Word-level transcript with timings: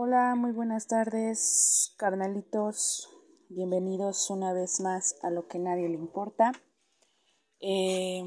Hola, 0.00 0.36
muy 0.36 0.52
buenas 0.52 0.86
tardes, 0.86 1.92
carnalitos. 1.96 3.10
Bienvenidos 3.48 4.30
una 4.30 4.52
vez 4.52 4.78
más 4.78 5.16
a 5.22 5.30
lo 5.30 5.48
que 5.48 5.58
nadie 5.58 5.88
le 5.88 5.96
importa. 5.96 6.52
Eh, 7.58 8.22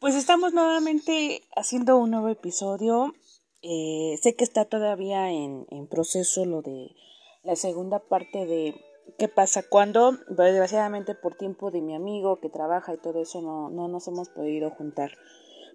pues 0.00 0.16
estamos 0.16 0.54
nuevamente 0.54 1.42
haciendo 1.54 1.98
un 1.98 2.10
nuevo 2.10 2.30
episodio. 2.30 3.14
Eh, 3.62 4.18
sé 4.20 4.34
que 4.34 4.42
está 4.42 4.64
todavía 4.64 5.30
en, 5.30 5.86
proceso 5.88 6.44
lo 6.44 6.62
de 6.62 6.96
la 7.44 7.54
segunda 7.54 8.00
parte 8.00 8.44
de 8.44 8.74
qué 9.20 9.28
pasa 9.28 9.62
cuando, 9.62 10.18
desgraciadamente 10.30 11.14
por 11.14 11.36
tiempo 11.36 11.70
de 11.70 11.80
mi 11.80 11.94
amigo 11.94 12.40
que 12.40 12.48
trabaja 12.48 12.92
y 12.92 12.98
todo 12.98 13.22
eso 13.22 13.40
no, 13.40 13.70
no 13.70 13.86
nos 13.86 14.08
hemos 14.08 14.30
podido 14.30 14.72
juntar. 14.72 15.12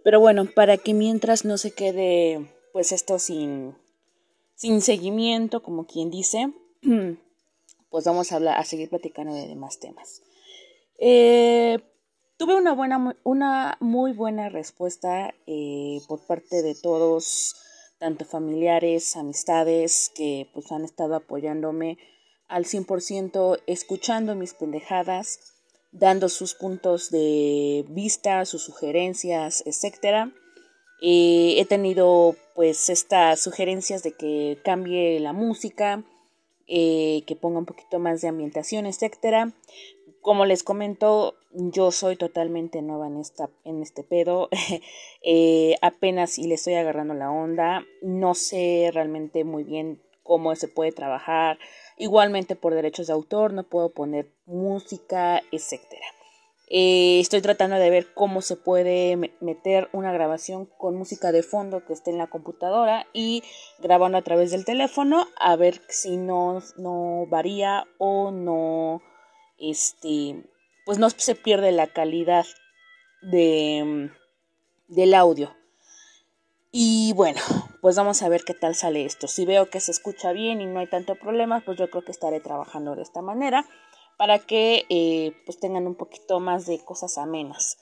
Pero 0.03 0.19
bueno, 0.19 0.49
para 0.53 0.75
que 0.75 0.93
mientras 0.93 1.45
no 1.45 1.57
se 1.57 1.71
quede 1.71 2.53
pues 2.73 2.91
esto 2.91 3.19
sin, 3.19 3.73
sin 4.61 4.82
seguimiento, 4.83 5.64
como 5.64 5.88
quien 5.88 6.11
dice, 6.11 6.54
pues 7.89 8.06
vamos 8.06 8.32
a, 8.32 8.36
hablar, 8.36 8.60
a 8.60 8.64
seguir 8.64 8.89
platicando 8.89 9.33
de 9.33 9.47
demás 9.47 9.79
temas. 9.79 10.21
Eh, 11.00 11.79
tuve 12.38 12.56
una, 12.56 12.71
buena, 12.74 13.18
una 13.24 13.78
muy 13.79 14.11
buena 14.11 14.50
respuesta 14.50 15.33
eh, 15.47 16.00
por 16.07 16.19
parte 16.28 16.61
de 16.61 16.75
todos, 16.75 17.55
tanto 17.97 18.24
familiares, 18.24 19.16
amistades, 19.16 20.11
que 20.14 20.47
pues 20.54 20.71
han 20.71 20.86
estado 20.86 21.16
apoyándome 21.16 21.97
al 22.47 22.66
100%, 22.66 23.64
escuchando 23.66 24.36
mis 24.36 24.54
pendejadas, 24.54 25.39
dando 25.91 26.30
sus 26.30 26.54
puntos 26.54 27.10
de 27.10 27.83
vista, 27.89 28.46
sus 28.46 28.61
sugerencias, 28.61 29.64
etc. 29.66 30.32
Eh, 31.01 31.55
he 31.57 31.65
tenido 31.65 32.36
pues 32.53 32.89
estas 32.89 33.39
sugerencias 33.39 34.03
de 34.03 34.11
que 34.11 34.59
cambie 34.64 35.19
la 35.19 35.33
música, 35.33 36.03
eh, 36.67 37.23
que 37.25 37.35
ponga 37.35 37.57
un 37.57 37.66
poquito 37.66 37.97
más 37.99 38.21
de 38.21 38.27
ambientación, 38.27 38.85
etcétera. 38.85 39.52
Como 40.22 40.45
les 40.45 40.61
comento, 40.61 41.33
yo 41.52 41.91
soy 41.91 42.16
totalmente 42.16 42.83
nueva 42.83 43.07
en, 43.07 43.17
esta, 43.17 43.49
en 43.66 43.81
este 43.81 44.03
pedo. 44.03 44.49
Eh, 45.23 45.75
apenas 45.83 46.39
y 46.39 46.47
le 46.47 46.55
estoy 46.55 46.73
agarrando 46.73 47.13
la 47.13 47.29
onda. 47.29 47.85
No 48.02 48.33
sé 48.33 48.89
realmente 48.91 49.44
muy 49.44 49.63
bien 49.63 50.02
cómo 50.23 50.55
se 50.55 50.67
puede 50.67 50.91
trabajar. 50.91 51.59
Igualmente 51.95 52.55
por 52.55 52.73
derechos 52.73 53.05
de 53.07 53.13
autor 53.13 53.53
no 53.53 53.63
puedo 53.63 53.89
poner 53.89 54.31
música, 54.47 55.44
etcétera. 55.52 56.05
Eh, 56.73 57.19
estoy 57.19 57.41
tratando 57.41 57.75
de 57.75 57.89
ver 57.89 58.14
cómo 58.14 58.41
se 58.41 58.55
puede 58.55 59.17
meter 59.41 59.89
una 59.91 60.14
grabación 60.14 60.66
con 60.78 60.95
música 60.95 61.33
de 61.33 61.44
fondo 61.44 61.83
que 61.83 61.91
esté 61.91 62.11
en 62.11 62.17
la 62.17 62.28
computadora 62.28 63.08
y 63.11 63.44
grabando 63.80 64.17
a 64.17 64.22
través 64.22 64.52
del 64.52 64.63
teléfono 64.63 65.28
a 65.38 65.58
ver 65.58 65.81
si 65.89 66.16
no, 66.16 66.63
no 66.78 67.25
varía 67.28 67.88
o 67.97 68.31
no, 68.31 69.02
este, 69.58 70.45
pues 70.86 70.97
no 70.97 71.09
se 71.09 71.36
pierde 71.36 71.73
la 71.73 71.88
calidad 71.88 72.45
de, 73.22 74.09
del 74.88 75.13
audio. 75.13 75.53
Y 76.72 77.11
bueno, 77.17 77.41
pues 77.81 77.97
vamos 77.97 78.22
a 78.22 78.30
ver 78.30 78.45
qué 78.45 78.53
tal 78.53 78.75
sale 78.75 79.03
esto. 79.03 79.28
Si 79.28 79.44
veo 79.45 79.69
que 79.69 79.81
se 79.81 79.91
escucha 79.91 80.31
bien 80.31 80.61
y 80.61 80.67
no 80.67 80.80
hay 80.80 80.88
tanto 80.88 81.16
problema, 81.16 81.59
pues 81.66 81.78
yo 81.78 81.89
creo 81.89 82.06
que 82.06 82.13
estaré 82.13 82.39
trabajando 82.39 82.95
de 82.95 83.02
esta 83.02 83.22
manera 83.22 83.66
para 84.22 84.38
que 84.38 84.86
eh, 84.89 85.33
pues 85.45 85.59
tengan 85.59 85.88
un 85.88 85.95
poquito 85.95 86.39
más 86.39 86.67
de 86.67 86.77
cosas 86.77 87.17
amenas. 87.17 87.80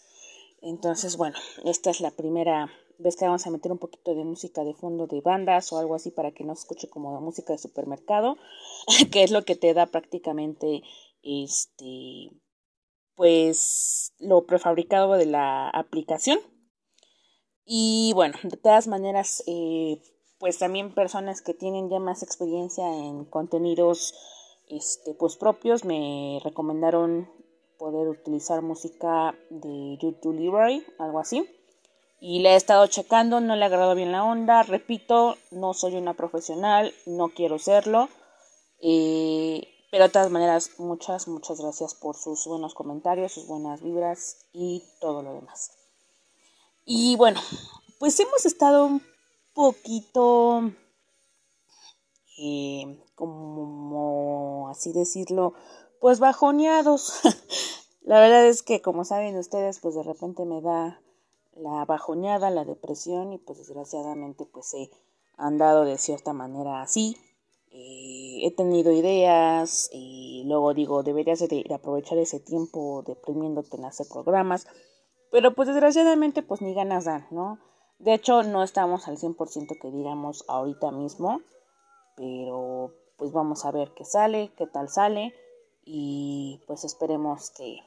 Entonces, 0.62 1.18
bueno, 1.18 1.36
esta 1.66 1.90
es 1.90 2.00
la 2.00 2.12
primera 2.12 2.72
vez 2.98 3.18
que 3.18 3.26
vamos 3.26 3.46
a 3.46 3.50
meter 3.50 3.74
un 3.74 3.78
poquito 3.78 4.16
de 4.16 4.24
música 4.24 4.64
de 4.64 4.74
fondo 4.74 5.06
de 5.06 5.20
bandas 5.20 5.74
o 5.74 5.80
algo 5.80 5.96
así 5.96 6.12
para 6.12 6.32
que 6.32 6.46
no 6.46 6.56
se 6.56 6.62
escuche 6.62 6.88
como 6.88 7.20
música 7.20 7.52
de 7.52 7.60
supermercado, 7.60 8.38
que 9.12 9.24
es 9.24 9.32
lo 9.32 9.44
que 9.44 9.58
te 9.58 9.74
da 9.74 9.88
prácticamente 9.88 10.82
este 11.24 12.32
pues 13.16 14.14
lo 14.20 14.46
prefabricado 14.46 15.16
de 15.16 15.26
la 15.26 15.70
aplicación. 15.70 16.40
Y 17.66 18.14
bueno, 18.16 18.38
de 18.44 18.56
todas 18.56 18.88
maneras, 18.88 19.44
eh, 19.46 20.02
pues 20.38 20.58
también 20.58 20.96
personas 20.96 21.42
que 21.42 21.54
tienen 21.54 21.90
ya 21.90 22.00
más 22.00 22.24
experiencia 22.24 22.88
en 22.88 23.26
contenidos 23.26 24.14
este, 24.70 25.14
pues 25.14 25.36
propios 25.36 25.84
me 25.84 26.40
recomendaron 26.44 27.30
poder 27.78 28.08
utilizar 28.08 28.62
música 28.62 29.36
de 29.50 29.98
YouTube 30.02 30.36
Library, 30.36 30.86
algo 31.00 31.20
así. 31.20 31.50
Y 32.22 32.40
le 32.40 32.52
he 32.52 32.56
estado 32.56 32.86
checando, 32.88 33.40
no 33.40 33.56
le 33.56 33.64
ha 33.64 33.68
agradado 33.68 33.96
bien 33.96 34.12
la 34.12 34.24
onda. 34.24 34.64
Repito, 34.64 35.38
no 35.52 35.74
soy 35.74 35.96
una 35.96 36.14
profesional, 36.14 36.94
no 37.06 37.30
quiero 37.30 37.58
serlo. 37.58 38.10
Eh, 38.82 39.68
pero 39.92 40.06
de 40.06 40.10
todas 40.12 40.30
maneras, 40.30 40.72
muchas, 40.78 41.28
muchas 41.28 41.60
gracias 41.60 41.96
por 41.96 42.16
sus 42.16 42.46
buenos 42.46 42.74
comentarios, 42.74 43.32
sus 43.32 43.48
buenas 43.48 43.82
vibras 43.82 44.46
y 44.54 44.84
todo 45.00 45.24
lo 45.24 45.34
demás. 45.34 45.72
Y 46.86 47.16
bueno, 47.16 47.40
pues 48.00 48.20
hemos 48.20 48.46
estado 48.46 48.86
un 48.86 49.02
poquito 49.54 50.72
eh, 52.38 53.04
como 53.20 54.70
así 54.70 54.94
decirlo, 54.94 55.54
pues 56.00 56.22
bajoneados. 56.22 57.20
la 58.02 58.22
verdad 58.22 58.46
es 58.46 58.64
que 58.64 58.82
como 58.82 59.04
saben 59.04 59.38
ustedes, 59.38 59.80
pues 59.82 59.94
de 59.96 60.04
repente 60.04 60.46
me 60.46 60.62
da 60.62 61.02
la 61.54 61.84
bajoneada, 61.84 62.50
la 62.50 62.64
depresión 62.64 63.34
y 63.34 63.38
pues 63.38 63.58
desgraciadamente 63.58 64.46
pues 64.46 64.74
he 64.74 64.90
andado 65.36 65.84
de 65.84 65.98
cierta 65.98 66.32
manera 66.32 66.82
así. 66.82 67.18
Eh, 67.72 68.48
he 68.48 68.52
tenido 68.56 68.94
ideas 68.94 69.90
y 69.92 70.44
luego 70.46 70.74
digo, 70.74 71.04
deberías 71.04 71.40
de, 71.40 71.66
aprovechar 71.76 72.18
ese 72.20 72.40
tiempo 72.40 73.04
deprimiéndote 73.06 73.76
en 73.76 73.84
hacer 73.84 74.08
programas, 74.08 74.66
pero 75.30 75.54
pues 75.54 75.68
desgraciadamente 75.68 76.42
pues 76.42 76.62
ni 76.62 76.74
ganas 76.74 77.04
dan, 77.04 77.28
¿no? 77.32 77.60
De 78.00 78.14
hecho, 78.14 78.44
no 78.44 78.64
estamos 78.64 79.10
al 79.10 79.18
100% 79.18 79.78
que 79.82 79.92
digamos 79.92 80.46
ahorita 80.48 80.92
mismo 80.92 81.42
pero 82.20 82.94
pues 83.20 83.32
vamos 83.34 83.66
a 83.66 83.72
ver 83.72 83.92
qué 83.94 84.06
sale, 84.06 84.52
qué 84.58 84.66
tal 84.66 84.90
sale 84.90 85.36
y 85.84 86.64
pues 86.66 86.86
esperemos 86.86 87.52
que, 87.52 87.80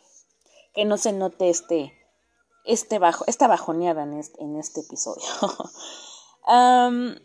que 0.75 0.85
no 0.85 0.99
se 0.99 1.13
note 1.13 1.49
este, 1.49 1.93
este 2.65 2.99
bajo, 2.99 3.25
esta 3.27 3.49
bajoneada 3.49 4.05
en 4.05 4.15
este, 4.15 4.43
en 4.43 4.57
este 4.57 4.83
episodio. 4.83 5.27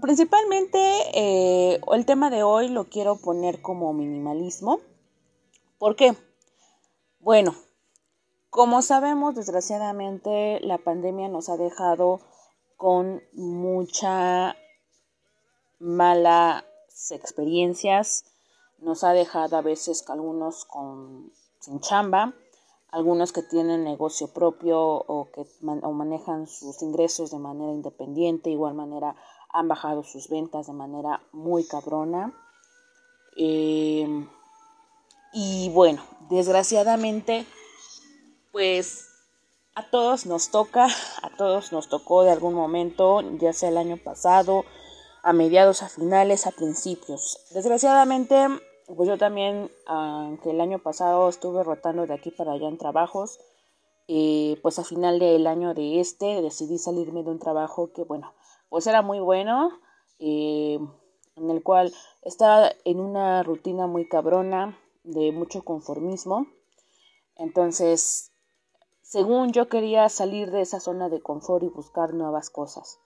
principalmente 0.00 0.78
eh, 1.14 1.80
el 1.92 2.04
tema 2.04 2.28
de 2.30 2.42
hoy 2.42 2.68
lo 2.68 2.84
quiero 2.88 3.16
poner 3.16 3.62
como 3.62 3.92
minimalismo. 3.92 4.80
¿Por 5.78 5.96
qué? 5.96 6.16
Bueno, 7.20 7.54
como 8.50 8.82
sabemos, 8.82 9.34
desgraciadamente 9.34 10.60
la 10.60 10.78
pandemia 10.78 11.28
nos 11.28 11.48
ha 11.48 11.56
dejado 11.56 12.20
con 12.76 13.22
mucha 13.32 14.56
malas 15.78 16.64
experiencias, 17.10 18.24
nos 18.78 19.04
ha 19.04 19.12
dejado 19.12 19.56
a 19.56 19.62
veces 19.62 20.04
algunos 20.08 20.64
con, 20.64 21.32
sin 21.60 21.80
chamba, 21.80 22.34
algunos 22.88 23.32
que 23.32 23.42
tienen 23.42 23.84
negocio 23.84 24.28
propio 24.28 24.80
o 24.80 25.30
que 25.32 25.46
manejan 25.60 26.46
sus 26.46 26.80
ingresos 26.82 27.30
de 27.30 27.38
manera 27.38 27.72
independiente, 27.72 28.50
igual 28.50 28.74
manera 28.74 29.16
han 29.48 29.68
bajado 29.68 30.04
sus 30.04 30.28
ventas 30.28 30.66
de 30.66 30.72
manera 30.72 31.20
muy 31.32 31.66
cabrona. 31.66 32.32
Eh, 33.36 34.26
y 35.32 35.70
bueno, 35.70 36.04
desgraciadamente, 36.30 37.46
pues 38.52 39.08
a 39.74 39.90
todos 39.90 40.26
nos 40.26 40.50
toca, 40.50 40.86
a 41.22 41.30
todos 41.36 41.72
nos 41.72 41.88
tocó 41.88 42.22
de 42.22 42.30
algún 42.30 42.54
momento, 42.54 43.20
ya 43.38 43.52
sea 43.52 43.70
el 43.70 43.78
año 43.78 43.96
pasado, 43.96 44.64
a 45.24 45.32
mediados, 45.32 45.82
a 45.82 45.88
finales, 45.88 46.46
a 46.46 46.50
principios. 46.50 47.40
Desgraciadamente, 47.50 48.46
pues 48.94 49.08
yo 49.08 49.16
también, 49.16 49.70
aunque 49.86 50.50
el 50.50 50.60
año 50.60 50.78
pasado 50.78 51.28
estuve 51.30 51.64
rotando 51.64 52.06
de 52.06 52.12
aquí 52.12 52.30
para 52.30 52.52
allá 52.52 52.68
en 52.68 52.76
trabajos, 52.76 53.40
pues 54.06 54.78
a 54.78 54.84
final 54.84 55.18
del 55.18 55.46
año 55.46 55.72
de 55.72 55.98
este 55.98 56.42
decidí 56.42 56.76
salirme 56.76 57.22
de 57.22 57.30
un 57.30 57.38
trabajo 57.38 57.90
que, 57.94 58.04
bueno, 58.04 58.34
pues 58.68 58.86
era 58.86 59.00
muy 59.00 59.18
bueno, 59.18 59.70
en 60.18 60.90
el 61.36 61.62
cual 61.62 61.94
estaba 62.20 62.70
en 62.84 63.00
una 63.00 63.42
rutina 63.42 63.86
muy 63.86 64.06
cabrona, 64.06 64.78
de 65.04 65.32
mucho 65.32 65.64
conformismo. 65.64 66.46
Entonces, 67.36 68.30
según 69.00 69.52
yo 69.52 69.68
quería 69.70 70.10
salir 70.10 70.50
de 70.50 70.60
esa 70.60 70.80
zona 70.80 71.08
de 71.08 71.22
confort 71.22 71.64
y 71.64 71.68
buscar 71.68 72.12
nuevas 72.12 72.50
cosas 72.50 73.00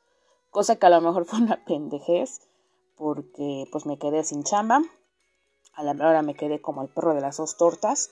cosa 0.50 0.76
que 0.76 0.86
a 0.86 0.90
lo 0.90 1.00
mejor 1.00 1.24
fue 1.26 1.40
una 1.40 1.64
pendejez 1.64 2.40
porque 2.96 3.68
pues 3.70 3.86
me 3.86 3.98
quedé 3.98 4.24
sin 4.24 4.42
chamba, 4.42 4.82
a 5.74 5.82
la 5.84 5.92
hora 5.92 6.22
me 6.22 6.34
quedé 6.34 6.60
como 6.60 6.82
el 6.82 6.88
perro 6.88 7.14
de 7.14 7.20
las 7.20 7.36
dos 7.36 7.56
tortas 7.56 8.10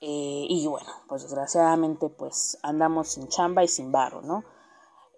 eh, 0.00 0.46
y 0.48 0.66
bueno, 0.66 0.90
pues 1.08 1.22
desgraciadamente 1.22 2.08
pues 2.08 2.58
andamos 2.62 3.08
sin 3.08 3.28
chamba 3.28 3.62
y 3.62 3.68
sin 3.68 3.92
barro, 3.92 4.22
¿no? 4.22 4.44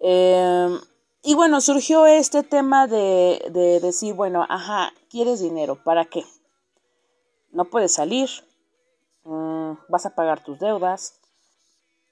Em, 0.00 0.78
y 1.22 1.34
bueno, 1.34 1.60
surgió 1.60 2.04
este 2.06 2.42
tema 2.42 2.88
de, 2.88 3.48
de 3.52 3.78
decir, 3.78 4.14
bueno, 4.14 4.44
ajá, 4.48 4.92
¿quieres 5.08 5.40
dinero? 5.40 5.82
¿Para 5.84 6.04
qué? 6.06 6.24
No 7.52 7.66
puedes 7.66 7.94
salir, 7.94 8.28
mm, 9.24 9.74
vas 9.88 10.04
a 10.04 10.14
pagar 10.16 10.42
tus 10.42 10.58
deudas, 10.58 11.20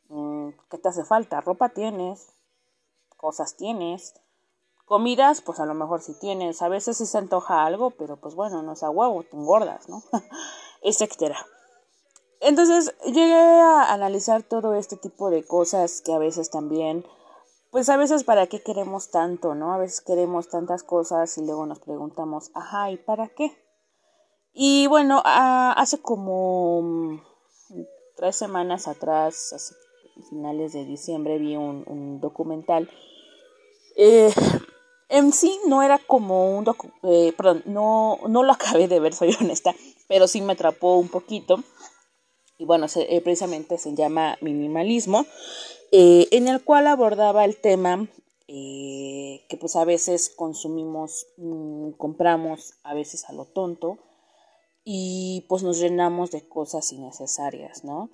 mm, 0.09 0.50
¿qué 0.71 0.79
te 0.79 0.88
hace 0.88 1.05
falta? 1.05 1.41
Ropa 1.41 1.71
tienes, 1.71 2.32
cosas 3.20 3.56
tienes, 3.56 4.14
comidas, 4.87 5.43
pues 5.43 5.61
a 5.61 5.67
lo 5.67 5.75
mejor 5.75 6.00
sí 6.00 6.14
tienes, 6.19 6.62
a 6.62 6.69
veces 6.69 6.96
sí 6.96 7.06
se 7.06 7.19
antoja 7.19 7.64
algo, 7.67 7.90
pero 7.90 8.17
pues 8.17 8.34
bueno, 8.34 8.62
no 8.62 8.72
es 8.72 8.82
a 8.82 8.90
huevo, 8.90 9.22
te 9.22 9.37
engordas, 9.37 9.88
¿no? 9.88 10.02
Etcétera. 10.82 11.46
Entonces 12.40 12.94
llegué 13.05 13.61
a 13.61 13.93
analizar 13.93 14.43
todo 14.43 14.75
este 14.75 14.96
tipo 14.96 15.31
de 15.31 15.44
cosas 15.44 16.00
que 16.00 16.14
a 16.14 16.19
veces 16.19 16.50
también 16.50 17.05
pues 17.70 17.88
a 17.88 17.96
veces 17.96 18.25
para 18.25 18.46
qué 18.46 18.62
queremos 18.62 19.11
tanto, 19.11 19.55
¿no? 19.55 19.72
A 19.72 19.78
veces 19.78 20.00
queremos 20.00 20.49
tantas 20.49 20.82
cosas 20.82 21.37
y 21.38 21.44
luego 21.44 21.67
nos 21.67 21.78
preguntamos, 21.78 22.50
ajá, 22.55 22.90
¿y 22.90 22.96
para 22.96 23.28
qué? 23.28 23.52
Y 24.52 24.88
bueno, 24.88 25.22
hace 25.25 26.00
como 26.02 26.82
mm, 26.82 27.20
tres 28.17 28.34
semanas 28.34 28.88
atrás, 28.88 29.52
hace 29.52 29.75
finales 30.28 30.72
de 30.72 30.84
diciembre, 30.84 31.38
vi 31.38 31.56
un, 31.56 32.20
documental. 32.20 32.90
Eh, 34.02 34.32
en 35.11 35.31
sí 35.35 35.61
no 35.67 35.82
era 35.82 35.99
como 35.99 36.56
un 36.56 36.64
docu 36.64 36.91
eh, 37.02 37.35
perdón, 37.37 37.62
no, 37.67 38.19
no 38.31 38.43
lo 38.43 38.52
acabé 38.52 38.88
de 38.88 38.99
ver, 38.99 39.12
soy 39.20 39.37
honesta, 39.38 39.75
pero 40.08 40.26
sí 40.26 40.41
me 40.41 40.55
atrapó 40.55 40.97
un 40.97 41.08
poquito. 41.08 41.62
Y 42.56 42.64
bueno, 42.64 42.87
eh, 42.97 43.20
precisamente 43.20 43.76
se 43.76 43.94
llama 43.94 44.38
minimalismo. 44.41 45.26
Eh, 45.93 46.29
en 46.31 46.49
el 46.49 46.62
cual 46.62 46.87
abordaba 46.87 47.44
el 47.44 47.56
tema 47.56 48.08
que 48.47 49.56
pues 49.61 49.76
a 49.76 49.85
veces 49.85 50.29
consumimos, 50.35 51.26
mm, 51.37 51.91
compramos 51.93 52.75
a 52.82 52.94
veces 52.94 53.29
a 53.29 53.32
lo 53.32 53.44
tonto 53.44 53.99
y 54.82 55.46
pues 55.49 55.62
nos 55.62 55.79
llenamos 55.79 56.32
de 56.32 56.49
cosas 56.49 56.91
innecesarias, 56.93 57.85
¿no? 57.85 58.11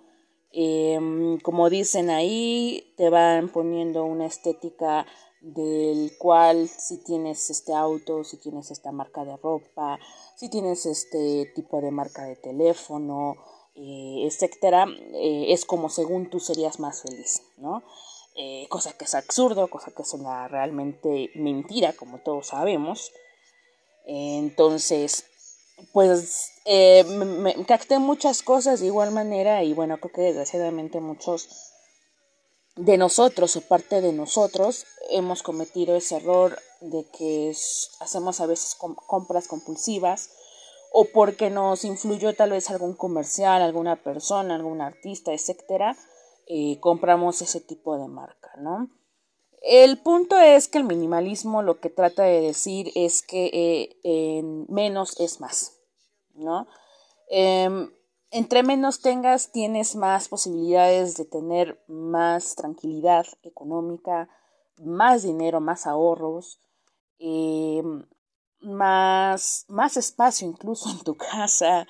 Em, 0.58 1.38
como 1.40 1.70
dicen 1.70 2.10
ahí, 2.10 2.94
te 2.96 3.10
van 3.10 3.48
poniendo 3.50 4.04
una 4.04 4.26
estética 4.26 5.06
del 5.54 6.12
cual 6.18 6.68
si 6.68 6.98
tienes 6.98 7.50
este 7.50 7.72
auto, 7.72 8.24
si 8.24 8.36
tienes 8.36 8.72
esta 8.72 8.90
marca 8.90 9.24
de 9.24 9.36
ropa, 9.36 9.98
si 10.34 10.48
tienes 10.48 10.86
este 10.86 11.52
tipo 11.54 11.80
de 11.80 11.92
marca 11.92 12.24
de 12.24 12.34
teléfono, 12.34 13.36
eh, 13.76 14.26
etcétera, 14.26 14.86
eh, 15.14 15.46
es 15.48 15.64
como 15.64 15.88
según 15.88 16.30
tú 16.30 16.40
serías 16.40 16.80
más 16.80 17.02
feliz, 17.02 17.42
¿no? 17.58 17.84
Eh, 18.34 18.66
cosa 18.68 18.92
que 18.94 19.04
es 19.04 19.14
absurdo, 19.14 19.68
cosa 19.68 19.92
que 19.92 20.02
es 20.02 20.12
una 20.14 20.48
realmente 20.48 21.30
mentira, 21.36 21.92
como 21.92 22.18
todos 22.18 22.48
sabemos. 22.48 23.12
entonces, 24.08 25.26
pues 25.92 26.52
me, 26.64 27.54
capté 27.66 27.98
muchas 27.98 28.42
cosas 28.42 28.80
de 28.80 28.86
igual 28.86 29.10
manera 29.10 29.62
y 29.64 29.74
bueno, 29.74 29.98
creo 29.98 30.12
que 30.12 30.20
desgraciadamente 30.22 31.00
muchos 31.00 31.48
de 32.76 32.98
nosotros 32.98 33.56
o 33.56 33.62
parte 33.62 34.00
de 34.00 34.12
nosotros 34.12 34.86
hemos 35.10 35.42
cometido 35.42 35.96
ese 35.96 36.16
error 36.16 36.58
de 36.80 37.04
que 37.10 37.54
hacemos 38.00 38.40
a 38.40 38.46
veces 38.46 38.74
compras 38.74 39.48
compulsivas 39.48 40.30
o 40.92 41.04
porque 41.12 41.50
nos 41.50 41.84
influyó 41.84 42.34
tal 42.34 42.50
vez 42.50 42.70
algún 42.70 42.94
comercial, 42.94 43.62
alguna 43.62 43.96
persona, 44.02 44.54
algún 44.54 44.80
artista, 44.80 45.32
etcétera, 45.32 45.96
eh, 46.46 46.78
compramos 46.80 47.42
ese 47.42 47.60
tipo 47.60 47.98
de 47.98 48.08
marca, 48.08 48.52
¿no? 48.58 48.88
El 49.62 49.98
punto 49.98 50.38
es 50.38 50.68
que 50.68 50.78
el 50.78 50.84
minimalismo 50.84 51.60
lo 51.62 51.80
que 51.80 51.90
trata 51.90 52.22
de 52.22 52.40
decir 52.40 52.92
es 52.94 53.22
que 53.22 53.98
eh, 54.04 54.42
menos 54.68 55.18
es 55.18 55.40
más, 55.40 55.72
¿no? 56.34 56.68
Em, 57.28 57.90
entre 58.30 58.62
menos 58.62 59.00
tengas, 59.00 59.50
tienes 59.50 59.96
más 59.96 60.28
posibilidades 60.28 61.16
de 61.16 61.24
tener 61.24 61.82
más 61.88 62.54
tranquilidad 62.54 63.26
económica, 63.42 64.28
más 64.82 65.22
dinero, 65.22 65.60
más 65.60 65.86
ahorros. 65.86 66.60
Em, 67.18 68.04
más, 68.60 69.64
más 69.68 69.96
espacio 69.96 70.48
incluso 70.48 70.90
en 70.90 71.00
tu 71.00 71.14
casa. 71.16 71.86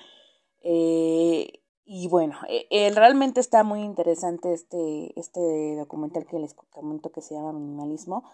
Eh, 0.61 1.61
y 1.85 2.07
bueno, 2.09 2.35
eh, 2.49 2.91
realmente 2.93 3.39
está 3.39 3.63
muy 3.63 3.81
interesante 3.81 4.53
este, 4.53 5.17
este 5.19 5.75
documental 5.77 6.25
que 6.25 6.39
les 6.39 6.53
comento 6.53 7.11
que 7.11 7.21
se 7.21 7.33
llama 7.33 7.53
Minimalismo, 7.53 8.29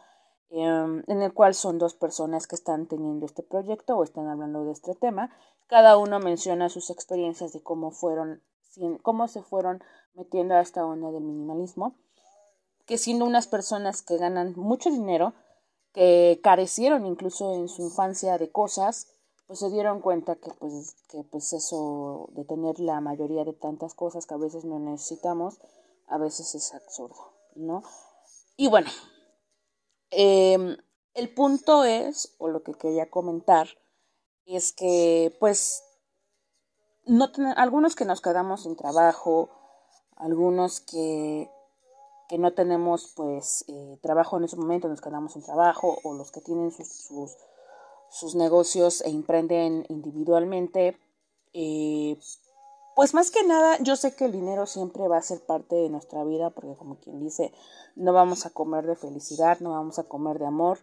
em, 0.49 1.03
en 1.07 1.21
el 1.21 1.33
cual 1.33 1.53
son 1.53 1.77
dos 1.77 1.93
personas 1.93 2.47
que 2.47 2.55
están 2.55 2.87
teniendo 2.87 3.25
este 3.25 3.43
proyecto 3.43 3.95
o 3.95 4.03
están 4.03 4.27
hablando 4.27 4.65
de 4.65 4.71
este 4.71 4.95
tema. 4.95 5.29
Cada 5.67 5.97
uno 5.97 6.19
menciona 6.19 6.69
sus 6.69 6.89
experiencias 6.89 7.53
de 7.53 7.61
cómo 7.61 7.91
fueron, 7.91 8.41
cómo 9.03 9.27
se 9.27 9.43
fueron 9.43 9.83
metiendo 10.15 10.55
a 10.55 10.61
esta 10.61 10.85
onda 10.85 11.11
del 11.11 11.23
minimalismo, 11.23 11.95
que 12.85 12.97
siendo 12.97 13.25
unas 13.25 13.47
personas 13.47 14.01
que 14.01 14.17
ganan 14.17 14.53
mucho 14.55 14.89
dinero, 14.89 15.33
que 15.93 16.39
carecieron 16.43 17.05
incluso 17.05 17.53
en 17.53 17.69
su 17.69 17.83
infancia 17.83 18.37
de 18.37 18.51
cosas, 18.51 19.07
pues 19.47 19.59
se 19.59 19.69
dieron 19.69 20.01
cuenta 20.01 20.35
que 20.35 20.51
pues, 20.59 20.95
que 21.09 21.23
pues 21.23 21.53
eso 21.53 22.29
de 22.31 22.43
tener 22.45 22.79
la 22.79 23.01
mayoría 23.01 23.43
de 23.43 23.53
tantas 23.53 23.93
cosas 23.93 24.25
que 24.25 24.33
a 24.33 24.37
veces 24.37 24.65
no 24.65 24.79
necesitamos, 24.79 25.59
a 26.07 26.17
veces 26.17 26.55
es 26.55 26.73
absurdo, 26.73 27.33
¿no? 27.55 27.83
Y 28.57 28.67
bueno, 28.67 28.89
em, 30.09 30.77
el 31.13 31.33
punto 31.33 31.83
es, 31.83 32.35
o 32.39 32.47
lo 32.47 32.63
que 32.63 32.73
quería 32.73 33.09
comentar, 33.09 33.67
es 34.45 34.73
que 34.73 35.35
pues 35.39 35.83
no 37.05 37.29
algunos 37.55 37.95
que 37.95 38.05
nos 38.05 38.21
quedamos 38.21 38.63
sin 38.63 38.75
trabajo, 38.75 39.49
algunos 40.15 40.79
que 40.81 41.49
que 42.33 42.39
no 42.39 42.51
tenemos 42.51 43.13
pues 43.15 43.63
eh, 43.67 43.99
trabajo 44.01 44.37
en 44.37 44.45
ese 44.45 44.55
momento, 44.55 44.87
nos 44.87 45.01
quedamos 45.01 45.33
sin 45.33 45.43
trabajo, 45.43 45.99
o 46.03 46.15
los 46.15 46.31
que 46.31 46.41
tienen 46.41 46.71
sus, 46.71 47.07
sus, 48.09 48.33
negocios 48.33 49.01
e 49.01 49.11
emprenden 49.11 49.85
individualmente, 49.87 50.97
eh, 51.53 52.17
pues 52.95 53.13
más 53.13 53.29
que 53.29 53.43
nada, 53.43 53.77
yo 53.81 53.95
sé 53.95 54.15
que 54.15 54.25
el 54.25 54.31
dinero 54.31 54.65
siempre 54.65 55.07
va 55.07 55.17
a 55.17 55.21
ser 55.21 55.45
parte 55.45 55.75
de 55.75 55.89
nuestra 55.89 56.23
vida, 56.23 56.49
porque 56.49 56.75
como 56.75 56.95
quien 56.95 57.19
dice, 57.19 57.53
no 57.95 58.13
vamos 58.13 58.47
a 58.47 58.49
comer 58.49 58.87
de 58.87 58.95
felicidad, 58.95 59.59
no 59.59 59.69
vamos 59.69 59.99
a 59.99 60.05
comer 60.05 60.39
de 60.39 60.47
amor. 60.47 60.79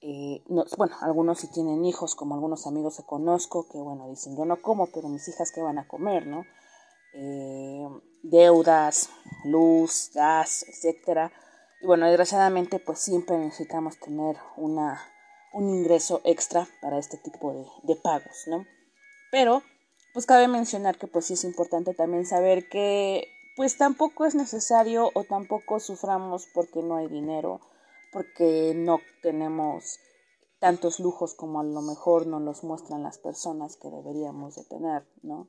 Eh, 0.00 0.44
bueno, 0.76 0.94
algunos 1.00 1.40
sí 1.40 1.48
tienen 1.48 1.84
hijos, 1.84 2.14
como 2.14 2.36
algunos 2.36 2.68
amigos 2.68 2.98
que 2.98 3.02
conozco, 3.02 3.66
que 3.66 3.78
bueno, 3.78 4.08
dicen, 4.08 4.36
yo 4.36 4.44
no 4.44 4.62
como, 4.62 4.86
pero 4.86 5.08
mis 5.08 5.26
hijas 5.26 5.50
que 5.50 5.60
van 5.60 5.78
a 5.78 5.88
comer, 5.88 6.28
¿no? 6.28 6.44
Eh, 7.14 7.88
deudas, 8.24 9.10
luz, 9.44 10.10
gas, 10.14 10.64
etcétera. 10.68 11.32
Y 11.80 11.86
bueno, 11.86 12.06
desgraciadamente 12.06 12.78
pues 12.78 12.98
siempre 12.98 13.38
necesitamos 13.38 13.98
tener 13.98 14.36
una, 14.56 15.00
un 15.52 15.68
ingreso 15.68 16.20
extra 16.24 16.66
para 16.80 16.98
este 16.98 17.18
tipo 17.18 17.52
de, 17.82 17.96
pagos, 17.96 18.44
¿no? 18.46 18.66
Pero 19.30 19.62
pues 20.12 20.26
cabe 20.26 20.48
mencionar 20.48 20.96
que 20.96 21.06
pues 21.06 21.26
sí 21.26 21.34
es 21.34 21.44
importante 21.44 21.94
también 21.94 22.24
saber 22.24 22.68
que 22.68 23.28
pues 23.56 23.76
tampoco 23.76 24.24
es 24.24 24.34
necesario 24.34 25.10
o 25.14 25.24
tampoco 25.24 25.78
suframos 25.78 26.48
porque 26.54 26.82
no 26.82 26.96
hay 26.96 27.08
dinero, 27.08 27.60
porque 28.12 28.72
no 28.74 29.00
tenemos 29.22 30.00
tantos 30.58 30.98
lujos 30.98 31.34
como 31.34 31.60
a 31.60 31.64
lo 31.64 31.82
mejor 31.82 32.26
nos 32.26 32.42
los 32.42 32.64
muestran 32.64 33.02
las 33.02 33.18
personas 33.18 33.76
que 33.76 33.90
deberíamos 33.90 34.56
de 34.56 34.64
tener, 34.64 35.06
¿no? 35.22 35.48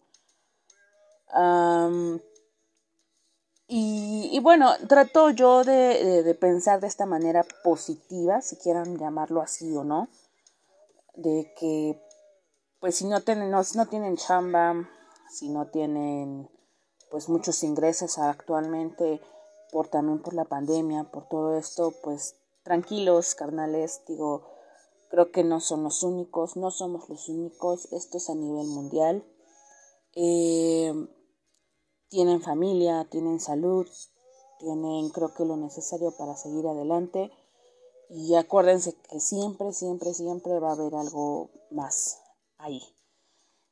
Y, 3.68 4.40
bueno, 4.42 4.72
trato 4.88 5.32
yo 5.32 5.64
de, 5.64 6.38
pensar 6.40 6.80
de 6.82 6.88
esta 6.88 7.06
manera 7.06 7.46
positiva, 7.64 8.42
si 8.42 8.58
quieran 8.58 8.98
llamarlo 8.98 9.42
así 9.42 9.76
o 9.76 9.84
no, 9.84 10.08
de 11.16 11.54
que 11.58 12.02
pues 12.80 12.98
si 12.98 13.06
no 13.06 13.22
tienen, 13.22 13.50
no, 13.50 13.62
no 13.74 13.86
tienen 13.88 14.18
chamba, 14.18 14.88
si 15.32 15.50
no 15.50 15.68
tienen 15.68 16.50
pues 17.10 17.30
muchos 17.30 17.64
ingresos 17.64 18.18
actualmente, 18.20 19.22
por 19.72 19.88
también 19.88 20.22
por 20.22 20.34
la 20.34 20.46
pandemia, 20.46 21.06
por 21.06 21.28
todo 21.28 21.58
esto, 21.58 21.94
pues 22.04 22.36
tranquilos, 22.64 23.36
carnales, 23.36 24.02
digo, 24.08 24.44
creo 25.10 25.32
que 25.32 25.44
no 25.44 25.60
son 25.60 25.84
los 25.84 26.04
únicos, 26.04 26.58
no 26.58 26.72
somos 26.72 27.10
los 27.10 27.30
únicos, 27.30 27.92
esto 27.92 28.18
es 28.18 28.30
a 28.30 28.36
nivel 28.36 28.68
mundial. 28.68 29.24
Eh, 30.16 30.94
tienen 32.10 32.42
familia, 32.42 33.06
tienen 33.10 33.40
salud, 33.40 33.88
tienen 34.60 35.10
creo 35.10 35.34
que 35.34 35.46
lo 35.46 35.58
necesario 35.58 36.12
para 36.18 36.36
seguir 36.36 36.66
adelante 36.68 37.32
y 38.10 38.36
acuérdense 38.36 38.96
que 39.10 39.20
siempre, 39.20 39.74
siempre, 39.74 40.14
siempre 40.14 40.60
va 40.60 40.70
a 40.70 40.74
haber 40.74 40.96
algo 40.96 41.50
más 41.72 42.22
ahí. 42.58 42.82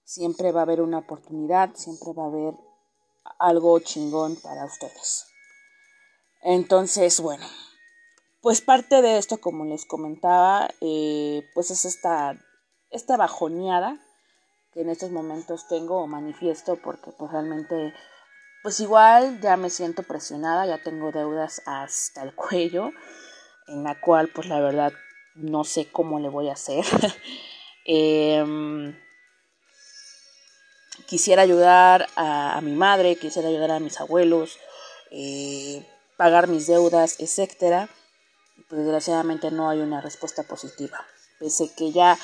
Siempre 0.03 0.51
va 0.51 0.61
a 0.61 0.63
haber 0.63 0.81
una 0.81 0.99
oportunidad, 0.99 1.73
siempre 1.75 2.13
va 2.13 2.23
a 2.23 2.27
haber 2.27 2.53
algo 3.39 3.79
chingón 3.79 4.35
para 4.35 4.65
ustedes. 4.65 5.25
Entonces, 6.41 7.21
bueno, 7.21 7.45
pues 8.41 8.61
parte 8.61 9.01
de 9.01 9.17
esto, 9.17 9.39
como 9.39 9.63
les 9.65 9.85
comentaba, 9.85 10.69
eh, 10.81 11.43
pues 11.53 11.71
es 11.71 11.85
esta, 11.85 12.37
esta 12.89 13.15
bajoneada 13.15 14.01
que 14.73 14.81
en 14.81 14.89
estos 14.89 15.11
momentos 15.11 15.67
tengo 15.67 16.01
o 16.01 16.07
manifiesto 16.07 16.77
porque 16.83 17.11
pues 17.11 17.31
realmente 17.31 17.93
pues 18.63 18.79
igual 18.79 19.41
ya 19.41 19.57
me 19.57 19.69
siento 19.69 20.03
presionada, 20.03 20.65
ya 20.65 20.81
tengo 20.81 21.11
deudas 21.11 21.61
hasta 21.65 22.23
el 22.23 22.33
cuello, 22.33 22.91
en 23.67 23.83
la 23.83 23.99
cual 23.99 24.29
pues 24.29 24.47
la 24.47 24.61
verdad 24.61 24.93
no 25.35 25.65
sé 25.65 25.91
cómo 25.91 26.19
le 26.19 26.29
voy 26.29 26.49
a 26.49 26.53
hacer. 26.53 26.85
Em, 27.85 28.97
quisiera 31.05 31.41
ayudar 31.41 32.07
a, 32.15 32.61
mi 32.61 32.71
madre, 32.71 33.17
quisiera 33.17 33.49
ayudar 33.49 33.71
a 33.71 33.81
mis 33.81 33.99
abuelos, 33.99 34.57
eh, 35.11 35.85
pagar 36.15 36.47
mis 36.47 36.65
deudas, 36.65 37.19
etcétera. 37.19 37.89
Pues 38.69 38.83
desgraciadamente 38.83 39.51
no 39.51 39.69
hay 39.69 39.79
una 39.79 39.99
respuesta 39.99 40.43
positiva. 40.43 41.05
Pese 41.39 41.75
que 41.75 41.91
ya 41.91 42.17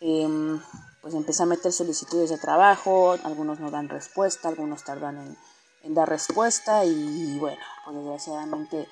em, 0.00 0.62
pues 1.02 1.14
empecé 1.14 1.42
a 1.42 1.46
meter 1.46 1.72
solicitudes 1.72 2.30
de 2.30 2.38
trabajo, 2.38 3.18
algunos 3.24 3.58
no 3.58 3.72
dan 3.72 3.88
respuesta, 3.88 4.48
algunos 4.48 4.84
tardan 4.84 5.18
en 5.18 5.36
en 5.82 5.94
dar 5.94 6.08
respuesta 6.08 6.84
y 6.84 7.38
bueno, 7.38 7.60
pues 7.84 7.96
desgraciadamente 7.96 8.88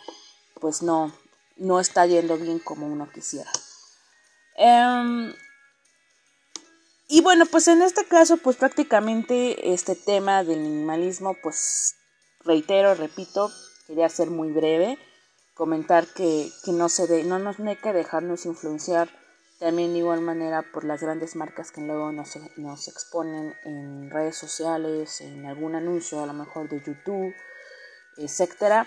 pues 0.61 0.83
no, 0.83 1.12
no 1.57 1.80
está 1.80 2.07
yendo 2.07 2.37
bien 2.37 2.59
como 2.59 2.87
uno 2.87 3.09
quisiera. 3.11 3.50
Em, 4.57 5.33
y 7.09 7.21
bueno, 7.23 7.47
pues 7.47 7.68
en 7.68 7.83
este 7.83 8.04
caso, 8.04 8.37
pues 8.38 8.57
prácticamente 8.57 9.73
este 9.73 9.95
tema 9.95 10.45
del 10.45 10.61
minimalismo, 10.61 11.37
pues 11.42 11.95
reitero, 12.40 12.95
repito, 12.95 13.50
quería 13.87 14.09
ser 14.09 14.30
muy 14.30 14.50
breve, 14.50 14.99
comentar 15.54 16.07
que, 16.07 16.50
que 16.64 16.73
no, 16.73 16.88
se 16.88 17.07
de, 17.07 17.25
no, 17.25 17.38
nos, 17.38 17.59
no 17.59 17.71
hay 17.71 17.76
que 17.76 17.92
dejarnos 17.92 18.47
influenciar 18.47 19.09
también 19.58 19.92
de 19.92 19.98
igual 19.98 20.20
manera 20.20 20.62
por 20.72 20.84
las 20.84 21.02
grandes 21.02 21.34
marcas 21.34 21.72
que 21.72 21.80
luego 21.80 22.12
nos, 22.12 22.38
nos 22.56 22.86
exponen 22.86 23.54
en 23.64 24.10
redes 24.10 24.36
sociales, 24.36 25.20
en 25.20 25.46
algún 25.46 25.74
anuncio 25.74 26.22
a 26.22 26.26
lo 26.26 26.32
mejor 26.32 26.68
de 26.68 26.80
YouTube, 26.80 27.34
etcétera. 28.16 28.86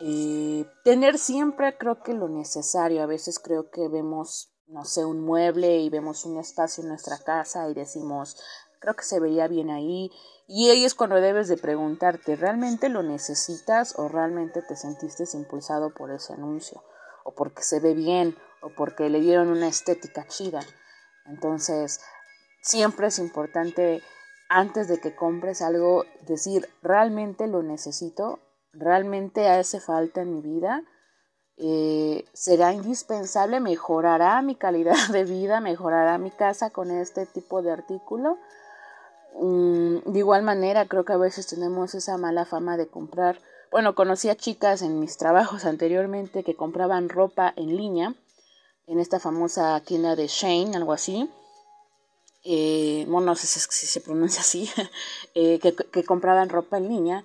Eh, 0.00 0.66
tener 0.82 1.18
siempre 1.18 1.76
creo 1.76 2.02
que 2.02 2.14
lo 2.14 2.28
necesario. 2.28 3.02
A 3.02 3.06
veces 3.06 3.38
creo 3.38 3.70
que 3.70 3.88
vemos, 3.88 4.52
no 4.66 4.84
sé, 4.84 5.04
un 5.04 5.20
mueble 5.20 5.78
y 5.78 5.90
vemos 5.90 6.24
un 6.24 6.38
espacio 6.38 6.82
en 6.82 6.88
nuestra 6.88 7.18
casa 7.18 7.68
y 7.68 7.74
decimos, 7.74 8.36
creo 8.80 8.94
que 8.94 9.04
se 9.04 9.20
vería 9.20 9.46
bien 9.46 9.70
ahí. 9.70 10.10
Y 10.48 10.70
ahí 10.70 10.84
es 10.84 10.96
cuando 10.96 11.16
debes 11.16 11.46
de 11.46 11.56
preguntarte, 11.56 12.34
¿realmente 12.34 12.88
lo 12.88 13.04
necesitas 13.04 13.96
o 13.96 14.08
realmente 14.08 14.62
te 14.62 14.74
sentiste 14.74 15.24
impulsado 15.34 15.94
por 15.94 16.10
ese 16.10 16.32
anuncio? 16.32 16.82
O 17.22 17.34
porque 17.34 17.62
se 17.62 17.78
ve 17.78 17.94
bien 17.94 18.36
o 18.62 18.70
porque 18.70 19.08
le 19.08 19.20
dieron 19.20 19.48
una 19.48 19.68
estética 19.68 20.26
chida. 20.26 20.60
Entonces, 21.26 22.00
siempre 22.60 23.08
es 23.08 23.18
importante 23.18 24.02
antes 24.48 24.88
de 24.88 24.98
que 25.00 25.14
compres 25.14 25.62
algo 25.62 26.04
decir, 26.26 26.68
¿realmente 26.82 27.46
lo 27.46 27.62
necesito? 27.62 28.40
¿Realmente 28.72 29.48
hace 29.48 29.80
falta 29.80 30.22
en 30.22 30.34
mi 30.34 30.40
vida? 30.40 30.82
Eh, 31.56 32.24
¿Será 32.32 32.72
indispensable? 32.72 33.60
¿Mejorará 33.60 34.40
mi 34.42 34.54
calidad 34.56 35.08
de 35.12 35.24
vida? 35.24 35.60
¿Mejorará 35.60 36.18
mi 36.18 36.30
casa 36.30 36.70
con 36.70 36.90
este 36.90 37.26
tipo 37.26 37.62
de 37.62 37.70
artículo? 37.70 38.38
Mm, 39.34 39.98
de 40.06 40.18
igual 40.18 40.42
manera, 40.42 40.86
creo 40.86 41.04
que 41.04 41.12
a 41.12 41.18
veces 41.18 41.46
tenemos 41.46 41.94
esa 41.94 42.16
mala 42.16 42.44
fama 42.44 42.76
de 42.76 42.88
comprar. 42.88 43.38
Bueno, 43.70 43.94
conocí 43.94 44.28
a 44.28 44.36
chicas 44.36 44.82
en 44.82 44.98
mis 44.98 45.16
trabajos 45.16 45.64
anteriormente 45.64 46.42
que 46.42 46.56
compraban 46.56 47.08
ropa 47.08 47.52
en 47.56 47.76
línea 47.76 48.14
en 48.90 48.98
esta 48.98 49.20
famosa 49.20 49.80
tienda 49.80 50.16
de 50.16 50.26
Shane, 50.26 50.74
algo 50.74 50.92
así. 50.92 51.30
Eh, 52.42 53.04
bueno, 53.06 53.26
no 53.26 53.34
sé 53.36 53.46
si 53.46 53.86
se 53.86 54.00
pronuncia 54.00 54.40
así, 54.40 54.68
eh, 55.34 55.60
que, 55.60 56.04
compraban 56.04 56.48
ropa 56.48 56.78
en 56.78 56.88
línea. 56.88 57.24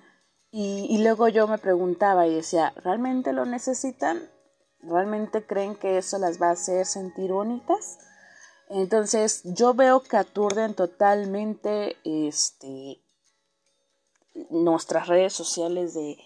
Y, 0.52 1.02
luego 1.02 1.28
yo 1.28 1.48
me 1.48 1.58
preguntaba 1.58 2.26
y 2.26 2.34
decía, 2.34 2.72
¿realmente 2.76 3.32
lo 3.32 3.44
necesitan? 3.44 4.30
¿Realmente 4.80 5.44
creen 5.44 5.74
que 5.74 5.98
eso 5.98 6.18
las 6.18 6.40
va 6.40 6.48
a 6.48 6.52
hacer 6.52 6.86
sentir 6.86 7.32
bonitas? 7.32 7.98
Entonces 8.70 9.42
yo 9.44 9.74
veo 9.74 10.00
que 10.00 10.16
aturden 10.16 10.72
totalmente 10.74 11.96
este, 12.04 13.02
nuestras 14.48 15.08
redes 15.08 15.34
sociales 15.34 15.94
de, 15.94 16.16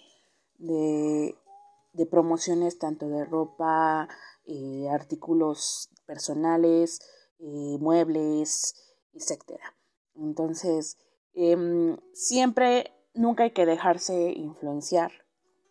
de 0.59 2.07
promociones 2.07 2.79
tanto 2.79 3.09
de 3.09 3.25
ropa, 3.25 4.09
eh, 4.53 4.89
artículos 4.91 5.91
personales, 6.07 7.01
eh, 7.39 7.77
muebles, 7.79 8.75
etc. 9.13 9.61
Entonces, 10.17 10.99
em, 11.35 11.97
siempre, 12.13 12.93
nunca 13.15 13.45
hay 13.45 13.53
que 13.53 13.65
dejarse 13.65 14.33
influenciar 14.33 15.13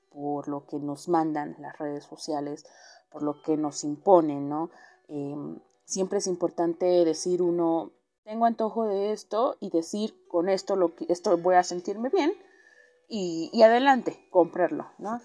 por 0.10 0.48
lo 0.48 0.66
que 0.66 0.80
nos 0.80 1.10
mandan 1.10 1.58
las 1.60 1.78
redes 1.78 2.06
sociales, 2.06 2.64
por 3.12 3.22
lo 3.22 3.42
que 3.42 3.58
nos 3.58 3.84
imponen, 3.84 4.48
¿no? 4.48 4.70
Em, 5.10 5.60
siempre 5.84 6.20
es 6.20 6.28
importante 6.28 6.86
decir 7.04 7.42
uno, 7.42 7.92
tengo 8.24 8.46
antojo 8.46 8.86
de 8.86 9.12
esto 9.12 9.58
y 9.60 9.72
decir 9.72 10.26
con 10.30 10.48
esto 10.48 10.78
lo 10.78 10.96
que 10.96 11.06
esto 11.10 11.38
voy 11.38 11.56
a 11.56 11.64
sentirme 11.64 12.08
bien 12.08 12.32
y, 13.10 13.62
adelante, 13.62 14.26
comprarlo, 14.32 14.88
¿no? 15.00 15.20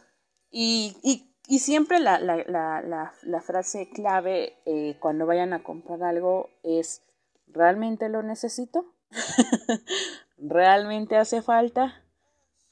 Y, 0.51 0.97
y 1.05 1.34
y 1.47 1.59
siempre 1.59 2.01
la, 2.01 2.19
la, 2.19 2.37
la, 2.47 3.13
la 3.23 3.41
frase 3.43 3.91
clave 3.91 4.57
eh, 4.65 4.97
cuando 4.99 5.27
vayan 5.27 5.53
a 5.53 5.63
comprar 5.63 6.03
algo 6.03 6.49
es, 6.63 7.03
¿realmente 7.49 8.09
lo 8.09 8.23
necesito? 8.23 8.87
¿Realmente 10.39 11.17
hace 11.17 11.43
falta? 11.43 12.03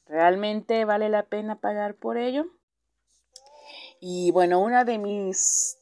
¿Realmente 0.06 0.84
vale 0.84 1.10
la 1.10 1.24
pena 1.24 1.60
pagar 1.60 1.96
por 1.96 2.16
ello? 2.16 2.46
Y 4.00 4.30
bueno, 4.30 4.60
una 4.60 4.84
de 4.84 4.98
mis, 4.98 5.78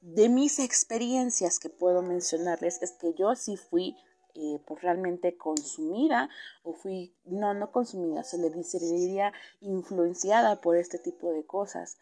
de 0.00 0.28
mis 0.28 0.58
experiencias 0.58 1.58
que 1.58 1.70
puedo 1.70 2.02
mencionarles 2.02 2.82
es 2.82 2.92
que 2.92 3.14
yo 3.14 3.34
sí 3.34 3.56
fui 3.56 3.96
eh, 4.34 4.60
pues 4.66 4.82
realmente 4.82 5.38
consumida 5.38 6.28
o 6.62 6.74
fui, 6.74 7.14
no, 7.24 7.54
no 7.54 7.72
consumida, 7.72 8.22
se 8.22 8.36
le 8.36 8.50
diría 8.50 9.32
influenciada 9.60 10.60
por 10.60 10.76
este 10.76 10.98
tipo 10.98 11.32
de 11.32 11.46
cosas. 11.46 11.96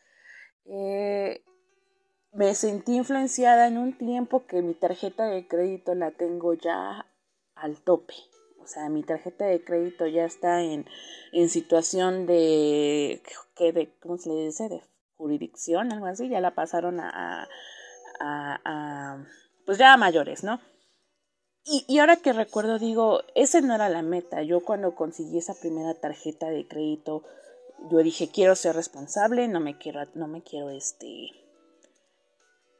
Eh, 0.66 1.42
me 2.32 2.54
sentí 2.54 2.96
influenciada 2.96 3.68
en 3.68 3.78
un 3.78 3.96
tiempo 3.96 4.46
que 4.46 4.62
mi 4.62 4.74
tarjeta 4.74 5.26
de 5.26 5.46
crédito 5.46 5.94
la 5.94 6.10
tengo 6.10 6.54
ya 6.54 7.06
al 7.54 7.80
tope. 7.82 8.14
O 8.60 8.66
sea, 8.66 8.88
mi 8.88 9.02
tarjeta 9.02 9.44
de 9.44 9.62
crédito 9.62 10.06
ya 10.06 10.24
está 10.24 10.62
en, 10.62 10.86
en 11.32 11.48
situación 11.48 12.26
de, 12.26 13.22
que 13.54 13.72
de, 13.72 13.94
¿cómo 14.00 14.16
se 14.16 14.30
le 14.30 14.46
dice? 14.46 14.68
De 14.68 14.82
jurisdicción, 15.16 15.92
algo 15.92 16.06
así. 16.06 16.28
Ya 16.28 16.40
la 16.40 16.54
pasaron 16.54 16.98
a, 16.98 17.48
a, 18.20 19.24
pues 19.66 19.78
ya 19.78 19.92
a 19.92 19.96
mayores, 19.96 20.44
¿no? 20.44 20.60
Y, 21.66 21.84
y, 21.88 21.98
ahora 21.98 22.16
que 22.16 22.32
recuerdo, 22.32 22.78
digo, 22.78 23.22
esa 23.34 23.60
no 23.60 23.74
era 23.74 23.88
la 23.88 24.02
meta. 24.02 24.42
Yo 24.42 24.60
cuando 24.64 24.94
conseguí 24.94 25.38
esa 25.38 25.54
primera 25.54 25.94
tarjeta 25.94 26.50
de 26.50 26.66
crédito, 26.66 27.22
yo 27.90 27.98
dije, 27.98 28.30
quiero 28.30 28.54
ser 28.56 28.74
responsable, 28.76 29.48
no 29.48 29.60
me 29.60 29.78
quiero, 29.78 30.06
no 30.14 30.26
me 30.28 30.42
quiero, 30.42 30.70
este, 30.70 31.28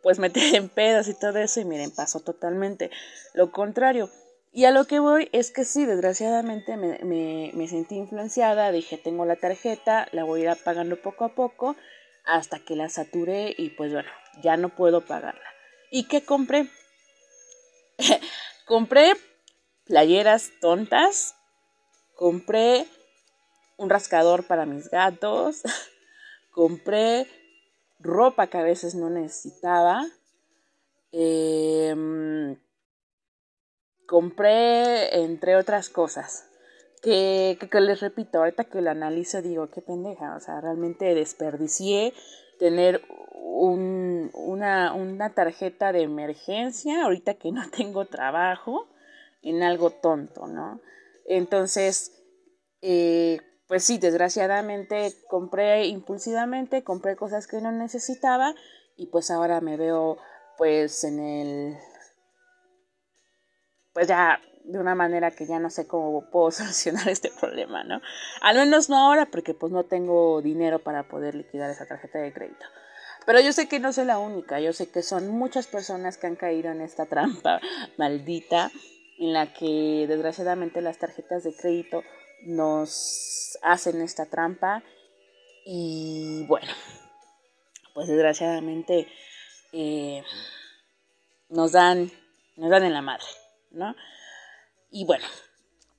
pues 0.03 0.19
meter 0.21 0.55
en 0.55 0.69
pedos 0.69 1.09
y 1.09 1.15
todo 1.15 1.39
eso, 1.39 1.61
y 1.61 1.65
miren, 1.65 1.91
pasó 1.91 2.21
totalmente 2.21 2.91
lo 3.35 3.51
contrario. 3.53 4.11
Y 4.53 4.67
a 4.67 4.71
lo 4.71 4.85
que 4.85 5.01
voy 5.01 5.29
es 5.33 5.51
que 5.51 5.65
sí, 5.65 5.85
desgraciadamente 5.85 6.77
me, 6.77 7.01
me, 7.01 7.51
me 7.55 7.67
sentí 7.67 7.97
influenciada, 7.97 8.71
dije, 8.71 8.97
tengo 8.97 9.25
la 9.25 9.35
tarjeta, 9.35 10.07
la 10.13 10.23
voy 10.23 10.47
a 10.47 10.53
ir 10.53 10.59
pagando 10.63 11.01
poco 11.03 11.25
a 11.25 11.35
poco 11.35 11.75
hasta 12.25 12.61
que 12.61 12.77
la 12.77 12.89
saturé 12.89 13.55
y 13.59 13.71
pues 13.71 13.93
bueno, 13.93 14.09
ya 14.43 14.57
no 14.57 14.69
puedo 14.69 15.05
pagarla. 15.05 15.43
¿Y 15.91 16.05
qué 16.05 16.25
compré? 16.25 16.69
compré 18.67 19.15
playeras 19.85 20.51
tontas, 20.61 21.35
compré 22.15 22.87
un 23.76 23.90
rascador 23.90 24.47
para 24.47 24.66
mis 24.66 24.88
gatos, 24.90 25.62
compré 26.50 27.26
ropa 27.99 28.47
que 28.49 28.59
a 28.59 28.62
veces 28.62 28.95
no 28.95 29.11
necesitaba, 29.11 30.04
em, 31.12 32.57
compré 34.07 35.23
entre 35.23 35.57
otras 35.57 35.88
cosas. 35.88 36.49
Que, 37.02 37.59
que, 37.71 37.81
les 37.81 38.00
repito, 38.00 38.38
ahorita 38.38 38.64
que 38.64 38.81
lo 38.81 38.90
analizo 38.90 39.43
digo, 39.43 39.69
qué 39.69 39.83
pendeja, 39.83 40.37
o 40.37 40.40
sea, 40.40 40.61
realmente 40.62 41.14
desperdicié 41.14 42.14
tener 42.59 43.02
un, 43.33 44.31
una, 44.33 44.95
una 44.95 45.35
tarjeta 45.35 45.93
de 45.93 46.02
emergencia, 46.02 47.04
ahorita 47.04 47.35
que 47.35 47.52
no 47.52 47.69
tengo 47.76 48.07
trabajo, 48.07 48.88
en 49.43 49.62
algo 49.62 49.90
tonto, 49.90 50.47
¿no? 50.47 50.81
Entonces, 51.26 52.12
eh, 52.81 53.38
pues 53.75 53.83
sí, 53.83 53.99
desgraciadamente 53.99 55.16
compré 55.26 55.87
impulsivamente, 55.87 56.85
compré 56.85 57.16
cosas 57.16 57.49
que 57.49 57.61
no 57.61 57.73
necesitaba 57.73 58.54
y 58.97 59.07
pues 59.07 59.33
ahora 59.33 59.61
me 59.61 59.76
veo 59.76 60.16
pues 60.57 61.02
en 61.02 61.19
el 61.19 61.76
pues 63.93 64.07
ya 64.07 64.40
de 64.62 64.78
una 64.78 64.95
manera 64.95 65.33
que 65.33 65.45
ya 65.45 65.59
no 65.59 65.71
sé 65.71 65.88
cómo 65.88 66.31
puedo 66.31 66.50
solucionar 66.52 67.09
este 67.09 67.33
problema, 67.33 67.83
¿no? 67.83 68.00
Al 68.43 68.59
menos 68.59 68.88
no 68.88 68.97
ahora 68.97 69.26
porque 69.26 69.54
pues 69.54 69.73
no 69.73 69.83
tengo 69.83 70.40
dinero 70.40 70.78
para 70.78 71.09
poder 71.09 71.35
liquidar 71.35 71.69
esa 71.69 71.87
tarjeta 71.87 72.21
de 72.21 72.33
crédito. 72.33 72.66
Pero 73.26 73.40
yo 73.40 73.52
sé 73.52 73.66
que 73.66 73.81
no 73.81 73.93
soy 73.93 74.04
la 74.04 74.21
única, 74.21 74.61
yo 74.61 74.73
sé 74.73 74.88
que 74.88 75.02
son 75.02 75.31
muchas 75.31 75.66
personas 75.66 76.16
que 76.16 76.28
han 76.28 76.37
caído 76.37 76.71
en 76.71 76.81
esta 76.81 77.07
trampa 77.07 77.61
maldita 77.97 78.71
en 79.19 79.33
la 79.33 79.52
que 79.52 80.07
desgraciadamente 80.07 80.81
las 80.81 80.99
tarjetas 80.99 81.43
de 81.43 81.57
crédito 81.57 82.04
nos 82.47 83.59
hacen 83.63 84.01
esta 84.01 84.27
trampa 84.27 84.83
y 85.65 86.45
bueno, 86.47 86.73
pues 87.95 88.09
desgraciadamente 88.09 89.09
eh, 89.73 90.23
nos 91.49 91.73
dan 91.73 92.11
nos 92.57 92.71
dan 92.71 92.85
en 92.85 92.93
la 92.93 93.03
madre, 93.03 93.27
¿no? 93.71 93.95
Y 94.91 95.05
bueno, 95.05 95.25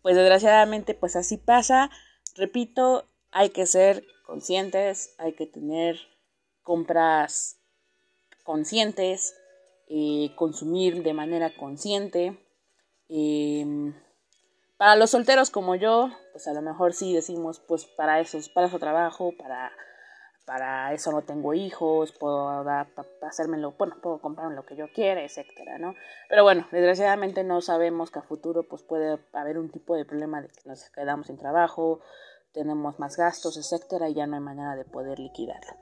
pues 0.01 0.15
desgraciadamente 0.15 0.93
pues 0.93 1.15
así 1.15 1.37
pasa. 1.37 1.89
Repito, 2.35 3.07
hay 3.31 3.49
que 3.49 3.65
ser 3.65 4.05
conscientes, 4.25 5.15
hay 5.17 5.33
que 5.33 5.45
tener 5.45 5.99
compras 6.63 7.59
conscientes, 8.43 9.35
eh, 9.87 10.31
consumir 10.35 11.03
de 11.03 11.13
manera 11.13 11.55
consciente. 11.55 12.37
Em, 13.09 13.93
para 14.77 14.95
los 14.95 15.11
solteros 15.11 15.49
como 15.49 15.75
yo, 15.75 16.09
pues 16.31 16.47
a 16.47 16.53
lo 16.53 16.61
mejor 16.61 16.93
sí 16.93 17.13
decimos, 17.13 17.59
pues 17.59 17.85
para 17.85 18.19
eso, 18.19 18.37
para 18.53 18.67
eso 18.67 18.79
trabajo, 18.79 19.33
para, 19.37 19.71
para 20.45 20.93
eso 20.93 21.11
no 21.11 21.21
tengo 21.21 21.53
hijos, 21.53 22.11
puedo 22.11 22.63
dar, 22.63 22.87
hacérmelo, 23.21 23.73
bueno, 23.77 23.95
puedo 24.01 24.19
comprarme 24.19 24.55
lo 24.55 24.65
que 24.65 24.75
yo 24.75 24.91
quiera, 24.93 25.23
etcétera, 25.23 25.77
¿no? 25.77 25.95
Pero 26.29 26.43
bueno, 26.43 26.67
desgraciadamente 26.71 27.43
no 27.43 27.61
sabemos 27.61 28.11
que 28.11 28.19
a 28.19 28.23
futuro 28.23 28.63
pues 28.67 28.83
puede 28.83 29.19
haber 29.33 29.57
un 29.57 29.71
tipo 29.71 29.95
de 29.95 30.05
problema 30.05 30.41
de 30.41 30.49
que 30.49 30.67
nos 30.67 30.89
quedamos 30.89 31.27
sin 31.27 31.37
trabajo, 31.37 32.01
tenemos 32.51 32.99
más 32.99 33.17
gastos, 33.17 33.57
etcétera, 33.57 34.09
y 34.09 34.13
ya 34.13 34.27
no 34.27 34.35
hay 34.35 34.41
manera 34.41 34.75
de 34.75 34.85
poder 34.85 35.19
liquidarlo. 35.19 35.73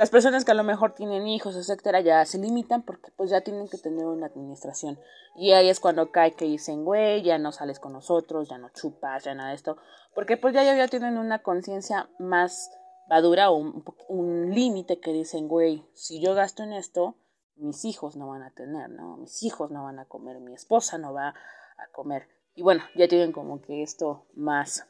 Las 0.00 0.08
personas 0.08 0.46
que 0.46 0.52
a 0.52 0.54
lo 0.54 0.64
mejor 0.64 0.94
tienen 0.94 1.28
hijos, 1.28 1.54
etcétera, 1.56 2.00
ya 2.00 2.24
se 2.24 2.38
limitan 2.38 2.80
porque 2.80 3.10
pues 3.14 3.28
ya 3.28 3.42
tienen 3.42 3.68
que 3.68 3.76
tener 3.76 4.06
una 4.06 4.28
administración. 4.28 4.98
Y 5.36 5.52
ahí 5.52 5.68
es 5.68 5.78
cuando 5.78 6.10
cae 6.10 6.32
que 6.32 6.46
dicen, 6.46 6.86
güey, 6.86 7.20
ya 7.20 7.36
no 7.36 7.52
sales 7.52 7.78
con 7.78 7.92
nosotros, 7.92 8.48
ya 8.48 8.56
no 8.56 8.70
chupas, 8.70 9.24
ya 9.24 9.34
nada 9.34 9.50
de 9.50 9.56
esto. 9.56 9.76
Porque 10.14 10.38
pues 10.38 10.54
ya, 10.54 10.62
ya 10.62 10.88
tienen 10.88 11.18
una 11.18 11.40
conciencia 11.40 12.08
más 12.18 12.70
madura 13.10 13.50
o 13.50 13.56
un, 13.56 13.84
un 14.08 14.54
límite 14.54 15.00
que 15.00 15.12
dicen, 15.12 15.48
güey, 15.48 15.84
si 15.92 16.18
yo 16.18 16.32
gasto 16.32 16.62
en 16.62 16.72
esto, 16.72 17.16
mis 17.56 17.84
hijos 17.84 18.16
no 18.16 18.26
van 18.26 18.42
a 18.42 18.52
tener, 18.52 18.88
¿no? 18.88 19.18
Mis 19.18 19.42
hijos 19.42 19.70
no 19.70 19.84
van 19.84 19.98
a 19.98 20.06
comer, 20.06 20.40
mi 20.40 20.54
esposa 20.54 20.96
no 20.96 21.12
va 21.12 21.34
a 21.76 21.92
comer. 21.92 22.26
Y 22.54 22.62
bueno, 22.62 22.82
ya 22.94 23.06
tienen 23.06 23.32
como 23.32 23.60
que 23.60 23.82
esto 23.82 24.24
más, 24.34 24.86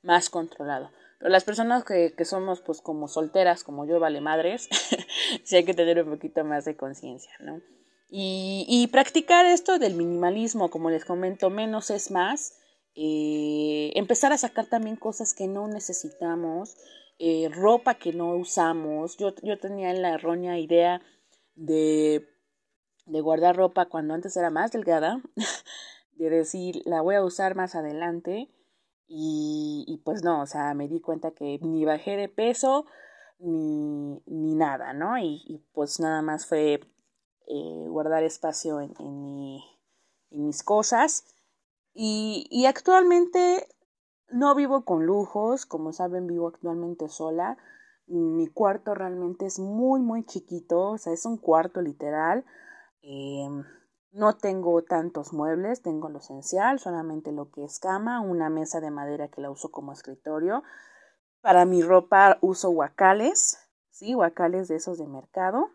más 0.00 0.30
controlado. 0.30 0.88
Las 1.20 1.44
personas 1.44 1.84
que, 1.84 2.14
que 2.16 2.24
somos 2.24 2.60
pues 2.60 2.80
como 2.80 3.08
solteras, 3.08 3.64
como 3.64 3.86
yo, 3.86 3.98
vale 3.98 4.20
madres, 4.20 4.68
sí 5.44 5.56
hay 5.56 5.64
que 5.64 5.74
tener 5.74 6.02
un 6.02 6.10
poquito 6.10 6.44
más 6.44 6.64
de 6.64 6.76
conciencia, 6.76 7.32
¿no? 7.40 7.60
Y, 8.10 8.64
y, 8.68 8.86
practicar 8.86 9.44
esto 9.44 9.78
del 9.78 9.94
minimalismo, 9.94 10.70
como 10.70 10.88
les 10.88 11.04
comento, 11.04 11.50
menos 11.50 11.90
es 11.90 12.10
más. 12.10 12.54
Eh, 12.94 13.92
empezar 13.96 14.32
a 14.32 14.38
sacar 14.38 14.66
también 14.66 14.96
cosas 14.96 15.34
que 15.34 15.46
no 15.46 15.68
necesitamos, 15.68 16.76
eh, 17.18 17.50
ropa 17.52 17.94
que 17.94 18.12
no 18.12 18.34
usamos. 18.36 19.18
Yo, 19.18 19.34
yo 19.42 19.58
tenía 19.58 19.92
la 19.92 20.14
errónea 20.14 20.58
idea 20.58 21.02
de, 21.54 22.26
de 23.04 23.20
guardar 23.20 23.56
ropa 23.56 23.86
cuando 23.86 24.14
antes 24.14 24.36
era 24.36 24.50
más 24.50 24.72
delgada, 24.72 25.20
de 26.12 26.30
decir, 26.30 26.80
la 26.86 27.02
voy 27.02 27.16
a 27.16 27.24
usar 27.24 27.54
más 27.56 27.74
adelante 27.74 28.48
y, 29.10 30.02
pues 30.04 30.22
no, 30.22 30.42
o 30.42 30.46
sea, 30.46 30.74
me 30.74 30.86
di 30.86 31.00
cuenta 31.00 31.30
que 31.30 31.58
ni 31.62 31.84
bajé 31.86 32.16
de 32.16 32.28
peso 32.28 32.84
ni, 33.38 34.22
ni 34.26 34.54
nada, 34.54 34.92
¿no? 34.92 35.18
Y, 35.18 35.64
pues 35.72 35.98
nada 35.98 36.20
más 36.20 36.46
fue 36.46 36.80
eh, 37.46 37.84
guardar 37.88 38.22
espacio 38.22 38.80
en, 38.80 38.92
en, 38.98 39.22
mi, 39.22 39.64
en 40.30 40.46
mis 40.46 40.62
cosas. 40.62 41.24
Y, 41.94 42.66
actualmente 42.66 43.66
no 44.30 44.54
vivo 44.54 44.84
con 44.84 45.06
lujos, 45.06 45.64
como 45.64 45.92
saben, 45.94 46.26
vivo 46.26 46.48
actualmente 46.48 47.08
sola. 47.08 47.56
Mi 48.06 48.46
cuarto 48.46 48.94
realmente 48.94 49.46
es 49.46 49.58
muy, 49.58 50.00
muy 50.00 50.24
chiquito, 50.24 50.90
o 50.90 50.98
sea, 50.98 51.14
es 51.14 51.24
un 51.24 51.38
cuarto 51.38 51.80
literal. 51.80 52.44
Eh, 53.02 53.48
no 54.12 54.36
tengo 54.36 54.82
tantos 54.82 55.32
muebles, 55.32 55.82
tengo 55.82 56.08
lo 56.08 56.18
esencial, 56.18 56.78
solamente 56.78 57.32
lo 57.32 57.50
que 57.50 57.64
es 57.64 57.78
cama, 57.78 58.20
una 58.20 58.48
mesa 58.50 58.80
de 58.80 58.90
madera 58.90 59.28
que 59.28 59.40
la 59.40 59.50
uso 59.50 59.70
como 59.70 59.92
escritorio. 59.92 60.62
Para 61.40 61.64
mi 61.64 61.82
ropa 61.82 62.38
uso 62.40 62.70
guacales, 62.70 63.58
sí, 63.90 64.14
guacales 64.14 64.68
de 64.68 64.76
esos 64.76 64.98
de 64.98 65.06
mercado. 65.06 65.70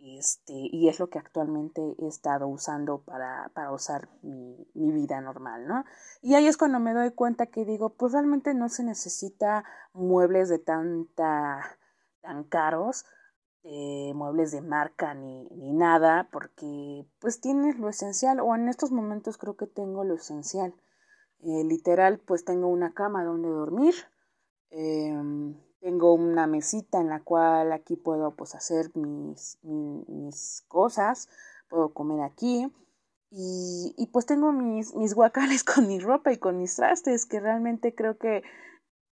Este, 0.00 0.52
y 0.54 0.88
es 0.88 1.00
lo 1.00 1.10
que 1.10 1.18
actualmente 1.18 1.96
he 1.98 2.06
estado 2.06 2.46
usando 2.46 3.02
para, 3.02 3.50
para 3.52 3.72
usar 3.72 4.08
mi, 4.22 4.56
mi 4.74 4.92
vida 4.92 5.20
normal, 5.20 5.66
¿no? 5.66 5.84
Y 6.22 6.36
ahí 6.36 6.46
es 6.46 6.56
cuando 6.56 6.78
me 6.78 6.94
doy 6.94 7.10
cuenta 7.10 7.46
que 7.46 7.64
digo, 7.64 7.94
pues 7.94 8.12
realmente 8.12 8.54
no 8.54 8.68
se 8.68 8.84
necesita 8.84 9.64
muebles 9.92 10.48
de 10.48 10.60
tanta, 10.60 11.78
tan 12.20 12.44
caros, 12.44 13.06
eh, 13.64 14.12
muebles 14.14 14.52
de 14.52 14.60
marca 14.60 15.14
ni, 15.14 15.48
ni, 15.50 15.72
nada, 15.72 16.28
porque 16.32 17.06
pues 17.20 17.40
tienes 17.40 17.78
lo 17.78 17.88
esencial, 17.88 18.40
o 18.40 18.54
en 18.54 18.68
estos 18.68 18.92
momentos 18.92 19.36
creo 19.38 19.56
que 19.56 19.66
tengo 19.66 20.04
lo 20.04 20.14
esencial. 20.14 20.74
Eh, 21.40 21.64
literal, 21.64 22.18
pues 22.18 22.44
tengo 22.44 22.68
una 22.68 22.94
cama 22.94 23.24
donde 23.24 23.48
dormir, 23.48 23.94
eh, 24.70 25.14
tengo 25.80 26.14
una 26.14 26.46
mesita 26.46 27.00
en 27.00 27.08
la 27.08 27.20
cual 27.20 27.72
aquí 27.72 27.96
puedo 27.96 28.34
pues 28.34 28.54
hacer 28.54 28.90
mis, 28.96 29.58
mis, 29.62 30.08
mis 30.08 30.64
cosas, 30.68 31.28
puedo 31.68 31.92
comer 31.92 32.22
aquí. 32.22 32.72
Y, 33.30 33.94
y, 33.98 34.06
pues 34.06 34.24
tengo 34.24 34.52
mis, 34.52 34.94
mis 34.94 35.14
guacales 35.14 35.62
con 35.64 35.86
mi 35.86 35.98
ropa 36.00 36.32
y 36.32 36.38
con 36.38 36.58
mis 36.58 36.76
trastes, 36.76 37.26
que 37.26 37.40
realmente 37.40 37.94
creo 37.94 38.16
que, 38.18 38.42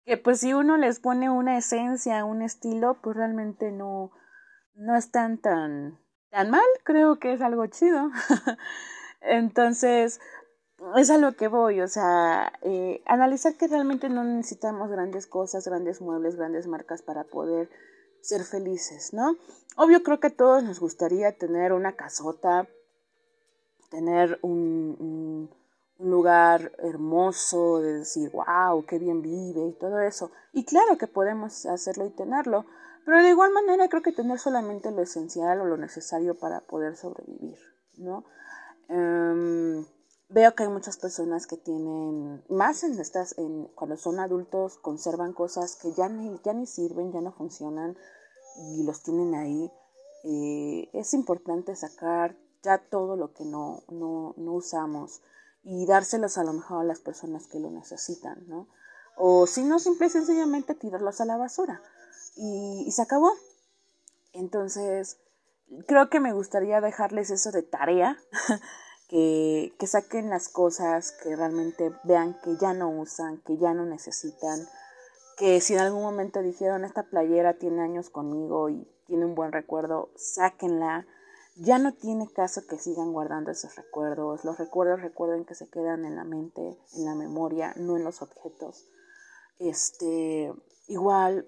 que 0.04 0.18
pues 0.18 0.40
si 0.40 0.52
uno 0.52 0.76
les 0.76 1.00
pone 1.00 1.30
una 1.30 1.56
esencia, 1.56 2.24
un 2.24 2.42
estilo, 2.42 3.00
pues 3.02 3.16
realmente 3.16 3.72
no, 3.72 4.12
no 4.74 4.96
están 4.96 5.38
tan, 5.38 5.98
tan 6.30 6.50
mal, 6.50 6.64
creo 6.84 7.18
que 7.18 7.32
es 7.32 7.40
algo 7.40 7.66
chido. 7.66 8.10
Entonces, 9.20 10.20
es 10.96 11.10
a 11.10 11.18
lo 11.18 11.36
que 11.36 11.48
voy, 11.48 11.80
o 11.80 11.88
sea, 11.88 12.52
eh, 12.62 13.02
analizar 13.06 13.54
que 13.54 13.68
realmente 13.68 14.08
no 14.08 14.24
necesitamos 14.24 14.90
grandes 14.90 15.26
cosas, 15.26 15.66
grandes 15.66 16.00
muebles, 16.00 16.36
grandes 16.36 16.66
marcas 16.66 17.02
para 17.02 17.24
poder 17.24 17.70
ser 18.20 18.42
felices, 18.44 19.12
¿no? 19.12 19.36
Obvio 19.76 20.02
creo 20.02 20.20
que 20.20 20.28
a 20.28 20.36
todos 20.36 20.62
nos 20.62 20.80
gustaría 20.80 21.32
tener 21.32 21.72
una 21.72 21.92
casota, 21.92 22.68
tener 23.90 24.38
un, 24.42 25.50
lugar 25.98 26.72
hermoso, 26.78 27.78
de 27.78 28.00
decir, 28.00 28.30
wow, 28.32 28.84
qué 28.84 28.98
bien 28.98 29.22
vive 29.22 29.68
y 29.68 29.72
todo 29.72 30.00
eso. 30.00 30.32
Y 30.52 30.64
claro 30.64 30.98
que 30.98 31.06
podemos 31.06 31.64
hacerlo 31.66 32.06
y 32.06 32.10
tenerlo, 32.10 32.66
pero 33.04 33.22
de 33.22 33.30
igual 33.30 33.52
manera 33.52 33.88
creo 33.88 34.02
que 34.02 34.12
tener 34.12 34.38
solamente 34.38 34.90
lo 34.90 35.02
esencial 35.02 35.60
o 35.60 35.64
lo 35.64 35.76
necesario 35.76 36.38
para 36.38 36.60
poder 36.60 36.96
sobrevivir, 36.96 37.58
¿no? 37.96 38.24
Um, 38.88 39.84
veo 40.28 40.54
que 40.54 40.62
hay 40.62 40.68
muchas 40.68 40.96
personas 40.96 41.46
que 41.46 41.56
tienen, 41.56 42.44
más 42.48 42.84
en 42.84 42.98
estas, 43.00 43.36
en, 43.38 43.66
cuando 43.74 43.96
son 43.96 44.20
adultos, 44.20 44.78
conservan 44.78 45.32
cosas 45.32 45.76
que 45.76 45.92
ya 45.92 46.08
ni, 46.08 46.38
ya 46.44 46.52
ni 46.52 46.66
sirven, 46.66 47.12
ya 47.12 47.20
no 47.20 47.32
funcionan 47.32 47.96
y 48.56 48.84
los 48.84 49.02
tienen 49.02 49.34
ahí. 49.34 49.70
Eh, 50.24 50.88
es 50.92 51.14
importante 51.14 51.74
sacar 51.74 52.36
ya 52.62 52.78
todo 52.78 53.16
lo 53.16 53.32
que 53.32 53.44
no, 53.44 53.82
no, 53.88 54.34
no 54.36 54.52
usamos 54.52 55.20
y 55.64 55.86
dárselos 55.86 56.38
a 56.38 56.44
lo 56.44 56.52
mejor 56.52 56.82
a 56.82 56.84
las 56.84 57.00
personas 57.00 57.48
que 57.48 57.58
lo 57.58 57.70
necesitan, 57.70 58.46
¿no? 58.46 58.68
O 59.16 59.46
si 59.46 59.64
no, 59.64 59.78
simple 59.78 60.06
y 60.06 60.10
sencillamente 60.10 60.74
tirarlos 60.74 61.20
a 61.20 61.24
la 61.24 61.36
basura 61.36 61.82
y, 62.36 62.90
se 62.90 63.02
acabó. 63.02 63.30
Entonces, 64.32 65.18
creo 65.86 66.08
que 66.08 66.20
me 66.20 66.32
gustaría 66.32 66.80
dejarles 66.80 67.30
eso 67.30 67.52
de 67.52 67.62
tarea, 67.62 68.18
que, 69.08 69.74
que 69.78 69.86
saquen 69.86 70.30
las 70.30 70.48
cosas, 70.48 71.12
que 71.22 71.36
realmente 71.36 71.92
vean 72.04 72.38
que 72.42 72.56
ya 72.56 72.72
no 72.72 72.90
usan, 72.90 73.42
que 73.42 73.58
ya 73.58 73.74
no 73.74 73.84
necesitan, 73.84 74.66
que 75.36 75.60
si 75.60 75.74
en 75.74 75.80
algún 75.80 76.02
momento 76.02 76.42
dijeron 76.42 76.84
esta 76.84 77.04
playera 77.04 77.58
tiene 77.58 77.82
años 77.82 78.10
conmigo 78.10 78.68
y 78.68 78.86
tiene 79.06 79.26
un 79.26 79.34
buen 79.34 79.52
recuerdo, 79.52 80.10
sáquenla. 80.16 81.06
Ya 81.56 81.78
no 81.78 81.92
tiene 81.92 82.32
caso 82.32 82.62
que 82.66 82.78
sigan 82.78 83.12
guardando 83.12 83.50
esos 83.50 83.76
recuerdos. 83.76 84.44
Los 84.44 84.58
recuerdos 84.58 85.02
recuerden 85.02 85.44
que 85.44 85.54
se 85.54 85.68
quedan 85.68 86.06
en 86.06 86.16
la 86.16 86.24
mente, 86.24 86.78
en 86.94 87.04
la 87.04 87.14
memoria, 87.14 87.74
no 87.76 87.96
en 87.96 88.04
los 88.04 88.22
objetos. 88.22 88.86
Este, 89.58 90.50
igual 90.88 91.46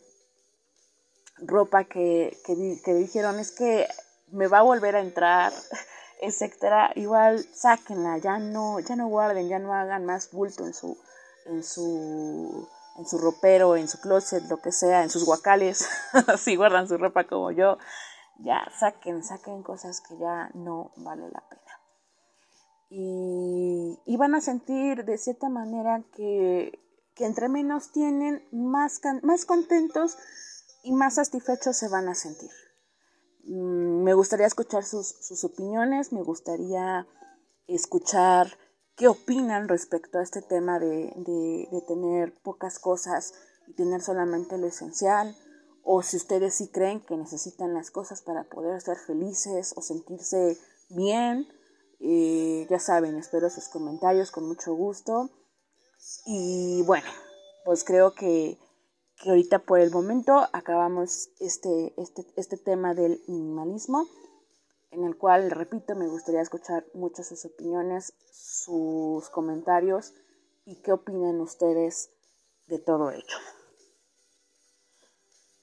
ropa 1.38 1.84
que, 1.84 2.36
que, 2.44 2.94
dijeron 2.94 3.38
es 3.38 3.52
que 3.52 3.86
me 4.28 4.46
va 4.46 4.58
a 4.58 4.62
volver 4.62 4.96
a 4.96 5.00
entrar, 5.00 5.52
etcétera, 6.20 6.92
igual 6.94 7.44
sáquenla, 7.54 8.18
ya 8.18 8.38
no, 8.38 8.80
ya 8.80 8.96
no 8.96 9.08
guarden, 9.08 9.48
ya 9.48 9.58
no 9.58 9.74
hagan 9.74 10.06
más 10.06 10.30
bulto 10.30 10.64
en 10.66 10.74
su, 10.74 10.98
en 11.46 11.62
su, 11.62 12.68
en 12.98 13.06
su 13.06 13.18
ropero, 13.18 13.76
en 13.76 13.88
su 13.88 14.00
closet, 14.00 14.44
lo 14.48 14.58
que 14.58 14.72
sea, 14.72 15.02
en 15.02 15.10
sus 15.10 15.24
guacales, 15.24 15.88
si 16.38 16.56
guardan 16.56 16.88
su 16.88 16.98
ropa 16.98 17.24
como 17.24 17.50
yo, 17.50 17.78
ya 18.38 18.66
saquen, 18.78 19.22
saquen 19.22 19.62
cosas 19.62 20.00
que 20.00 20.16
ya 20.18 20.50
no 20.54 20.92
vale 20.96 21.28
la 21.30 21.42
pena. 21.48 21.62
Y, 22.90 23.98
y 24.06 24.16
van 24.16 24.36
a 24.36 24.40
sentir 24.40 25.04
de 25.04 25.18
cierta 25.18 25.48
manera 25.48 26.02
que, 26.14 26.78
que 27.14 27.24
entre 27.26 27.48
menos 27.48 27.90
tienen, 27.90 28.46
más, 28.52 29.00
más 29.22 29.44
contentos 29.46 30.16
y 30.84 30.92
más 30.92 31.14
satisfechos 31.14 31.76
se 31.76 31.88
van 31.88 32.08
a 32.08 32.14
sentir. 32.14 32.50
Mm, 33.44 34.02
me 34.04 34.14
gustaría 34.14 34.46
escuchar 34.46 34.84
sus, 34.84 35.08
sus 35.08 35.42
opiniones, 35.44 36.12
me 36.12 36.22
gustaría 36.22 37.06
escuchar 37.66 38.58
qué 38.96 39.08
opinan 39.08 39.68
respecto 39.68 40.18
a 40.18 40.22
este 40.22 40.42
tema 40.42 40.78
de, 40.78 41.12
de, 41.16 41.82
tener 41.88 42.34
pocas 42.42 42.78
cosas 42.78 43.32
y 43.66 43.74
tener 43.74 44.02
solamente 44.02 44.58
lo 44.58 44.66
esencial, 44.66 45.36
o 45.82 46.02
si 46.02 46.16
ustedes 46.16 46.54
sí 46.54 46.68
creen 46.68 47.00
que 47.00 47.16
necesitan 47.16 47.74
las 47.74 47.90
cosas 47.90 48.22
para 48.22 48.44
poder 48.44 48.80
ser 48.80 48.96
felices 48.96 49.74
o 49.76 49.82
sentirse 49.82 50.56
bien. 50.90 51.46
Eh, 52.00 52.66
ya 52.70 52.78
saben, 52.78 53.16
espero 53.16 53.50
sus 53.50 53.68
comentarios 53.68 54.30
con 54.30 54.46
mucho 54.46 54.74
gusto. 54.74 55.30
Y 56.26 56.82
bueno, 56.86 57.08
pues 57.64 57.84
creo 57.84 58.14
que 58.14 58.58
que 59.24 59.30
ahorita 59.30 59.60
por 59.60 59.80
el 59.80 59.90
momento 59.90 60.46
acabamos 60.52 61.30
este, 61.40 61.94
este, 61.96 62.26
este 62.37 62.58
tema 62.58 62.92
del 62.92 63.22
minimalismo, 63.26 64.06
en 64.90 65.04
el 65.04 65.16
cual, 65.16 65.50
repito, 65.50 65.94
me 65.94 66.06
gustaría 66.06 66.42
escuchar 66.42 66.84
muchas 66.92 67.28
sus 67.28 67.46
opiniones, 67.46 68.12
sus 68.30 69.30
comentarios 69.30 70.12
y 70.66 70.76
qué 70.82 70.92
opinan 70.92 71.40
ustedes 71.40 72.10
de 72.66 72.78
todo 72.78 73.10
ello. 73.10 73.37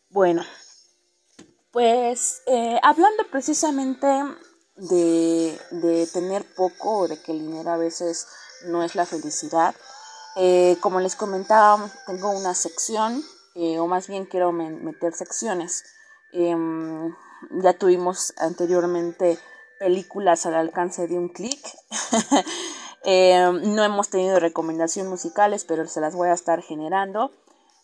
Bueno, 0.09 0.41
pues 1.69 2.41
eh, 2.47 2.79
hablando 2.81 3.25
precisamente 3.29 4.07
de, 4.75 5.59
de, 5.69 6.07
tener 6.07 6.43
poco 6.55 7.01
o 7.01 7.07
de 7.07 7.21
que 7.21 7.31
el 7.31 7.45
dinero 7.45 7.69
a 7.69 7.77
veces 7.77 8.25
no 8.65 8.83
es 8.83 8.95
la 8.95 9.05
felicidad, 9.05 9.75
eh, 10.35 10.77
como 10.81 10.99
les 10.99 11.15
comentaba, 11.15 11.91
tengo 12.07 12.31
una 12.31 12.55
sección 12.55 13.23
eh, 13.55 13.79
o 13.79 13.87
más 13.87 14.07
bien 14.07 14.25
quiero 14.25 14.51
meter 14.51 15.13
secciones. 15.13 15.83
Em, 16.33 17.13
ya 17.61 17.73
tuvimos 17.73 18.33
anteriormente 18.37 19.37
películas 19.79 20.45
al 20.45 20.55
alcance 20.55 21.07
de 21.07 21.17
un 21.17 21.29
clic. 21.29 21.59
Em, 23.03 23.73
no 23.73 23.83
hemos 23.83 24.09
tenido 24.09 24.39
recomendaciones 24.39 25.09
musicales, 25.09 25.65
pero 25.65 25.87
se 25.87 25.99
las 26.01 26.15
voy 26.15 26.29
a 26.29 26.33
estar 26.33 26.61
generando. 26.61 27.31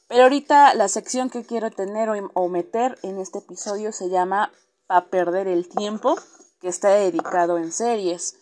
Pero 0.07 0.23
ahorita 0.23 0.75
la 0.75 0.87
sección 0.87 1.31
que 1.31 1.43
quiero 1.43 1.71
tener 1.71 2.09
o, 2.09 2.47
meter 2.49 2.97
en 3.01 3.19
este 3.19 3.39
episodio 3.39 3.91
se 3.91 4.09
llama 4.09 4.51
Pa 4.85 5.09
perder 5.09 5.47
el 5.47 5.67
tiempo, 5.67 6.15
que 6.61 6.67
está 6.67 6.89
dedicado 6.89 7.57
en 7.57 7.71
series. 7.71 8.35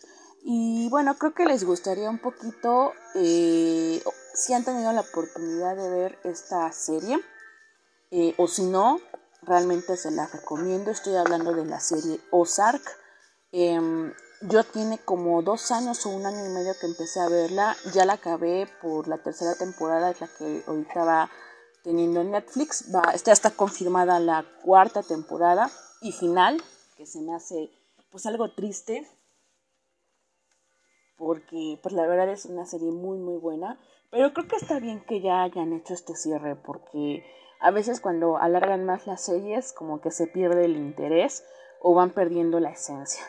Y 0.47 0.89
bueno, 0.89 1.17
creo 1.17 1.33
que 1.33 1.47
les 1.47 1.63
gustaría 1.63 2.07
un 2.07 2.19
poquito 2.19 2.93
eh, 3.15 3.99
si 4.35 4.53
han 4.53 4.63
tenido 4.63 4.91
la 4.91 5.01
oportunidad 5.01 5.75
de 5.75 5.89
ver 5.89 6.19
esta 6.23 6.71
serie, 6.71 7.19
eh, 8.11 8.35
o 8.37 8.47
si 8.47 8.61
no, 8.61 9.01
realmente 9.41 9.97
se 9.97 10.11
la 10.11 10.27
recomiendo. 10.27 10.91
Estoy 10.91 11.15
hablando 11.15 11.51
de 11.51 11.65
la 11.65 11.79
serie 11.79 12.19
Ozark. 12.29 12.83
Em, 13.51 14.13
yo 14.41 14.63
tiene 14.63 14.99
como 14.99 15.41
dos 15.41 15.71
años 15.71 16.05
o 16.05 16.09
un 16.09 16.27
año 16.27 16.45
y 16.45 16.49
medio 16.49 16.75
que 16.79 16.85
empecé 16.85 17.21
a 17.21 17.27
verla. 17.27 17.75
Ya 17.95 18.05
la 18.05 18.13
acabé 18.13 18.69
por 18.83 19.07
la 19.07 19.17
tercera 19.17 19.55
temporada, 19.55 20.11
es 20.11 20.21
la 20.21 20.27
que 20.27 20.63
ahorita 20.67 21.03
va 21.05 21.31
teniendo 21.83 22.21
en 22.21 22.29
Netflix. 22.29 22.93
Va, 22.93 23.13
está 23.15 23.49
confirmada 23.49 24.19
la 24.19 24.45
cuarta 24.63 25.01
temporada 25.01 25.71
y 26.01 26.11
final, 26.11 26.61
que 26.97 27.07
se 27.07 27.19
me 27.21 27.33
hace 27.33 27.71
pues 28.11 28.27
algo 28.27 28.53
triste. 28.53 29.09
Porque 31.17 31.79
pues 31.81 31.93
la 31.93 32.07
verdad 32.07 32.29
es 32.29 32.45
una 32.45 32.65
serie 32.65 32.91
muy 32.91 33.17
muy 33.17 33.37
buena. 33.37 33.79
Pero 34.11 34.33
creo 34.33 34.47
que 34.47 34.55
está 34.55 34.79
bien 34.79 35.03
que 35.05 35.21
ya 35.21 35.43
hayan 35.43 35.73
hecho 35.73 35.93
este 35.93 36.15
cierre 36.15 36.55
porque 36.55 37.23
a 37.59 37.71
veces 37.71 37.99
cuando 37.99 38.37
alargan 38.37 38.85
más 38.85 39.07
las 39.07 39.21
series 39.21 39.73
como 39.73 40.01
que 40.01 40.11
se 40.11 40.27
pierde 40.27 40.65
el 40.65 40.77
interés 40.77 41.43
o 41.81 41.93
van 41.93 42.11
perdiendo 42.11 42.59
la 42.59 42.71
esencia. 42.71 43.23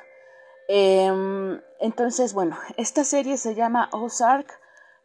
Em, 0.68 1.60
entonces, 1.80 2.34
bueno, 2.34 2.56
esta 2.76 3.04
serie 3.04 3.36
se 3.36 3.54
llama 3.54 3.88
Ozark. 3.92 4.46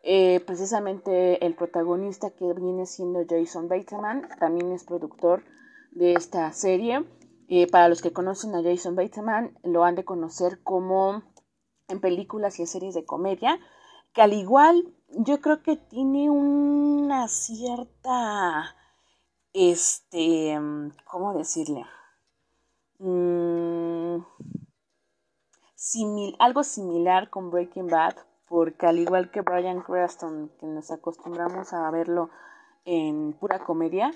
Eh, 0.04 0.40
precisamente 0.48 1.46
el 1.46 1.54
protagonista 1.54 2.32
que 2.32 2.52
viene 2.54 2.88
siendo 2.88 3.24
Jason 3.30 3.68
Bateman 3.68 4.28
también 4.40 4.72
es 4.72 4.84
productor 4.84 5.44
de 5.92 6.14
esta 6.14 6.52
serie. 6.54 7.06
Eh, 7.50 7.68
para 7.70 7.90
los 7.90 8.02
que 8.02 8.14
conocen 8.14 8.56
a 8.56 8.64
Jason 8.64 8.96
Bateman, 8.96 9.58
lo 9.64 9.84
han 9.84 9.96
de 9.96 10.06
conocer 10.06 10.64
como 10.64 11.24
en 11.92 12.02
películas 12.02 12.58
y 12.60 12.64
en 12.64 12.68
series 12.68 12.94
de 12.94 13.06
comedia, 13.06 13.60
que 14.14 14.22
al 14.22 14.34
igual 14.34 14.94
yo 15.10 15.42
creo 15.42 15.62
que 15.62 15.76
tiene 15.76 16.30
una 16.30 17.28
cierta, 17.28 18.76
este, 19.54 20.60
¿cómo 21.06 21.34
decirle? 21.38 21.86
Mm, 23.00 24.20
algo 26.40 26.64
similar 26.64 27.30
con 27.30 27.52
Breaking 27.52 27.88
Bad, 27.88 28.16
porque 28.48 28.86
al 28.86 29.00
igual 29.00 29.32
que 29.32 29.42
Brian 29.42 29.82
Cranston, 29.82 30.52
que 30.60 30.66
nos 30.66 30.92
acostumbramos 30.92 31.74
a 31.74 31.90
verlo 31.92 32.30
en 32.86 33.34
pura 33.34 33.60
comedia, 33.60 34.12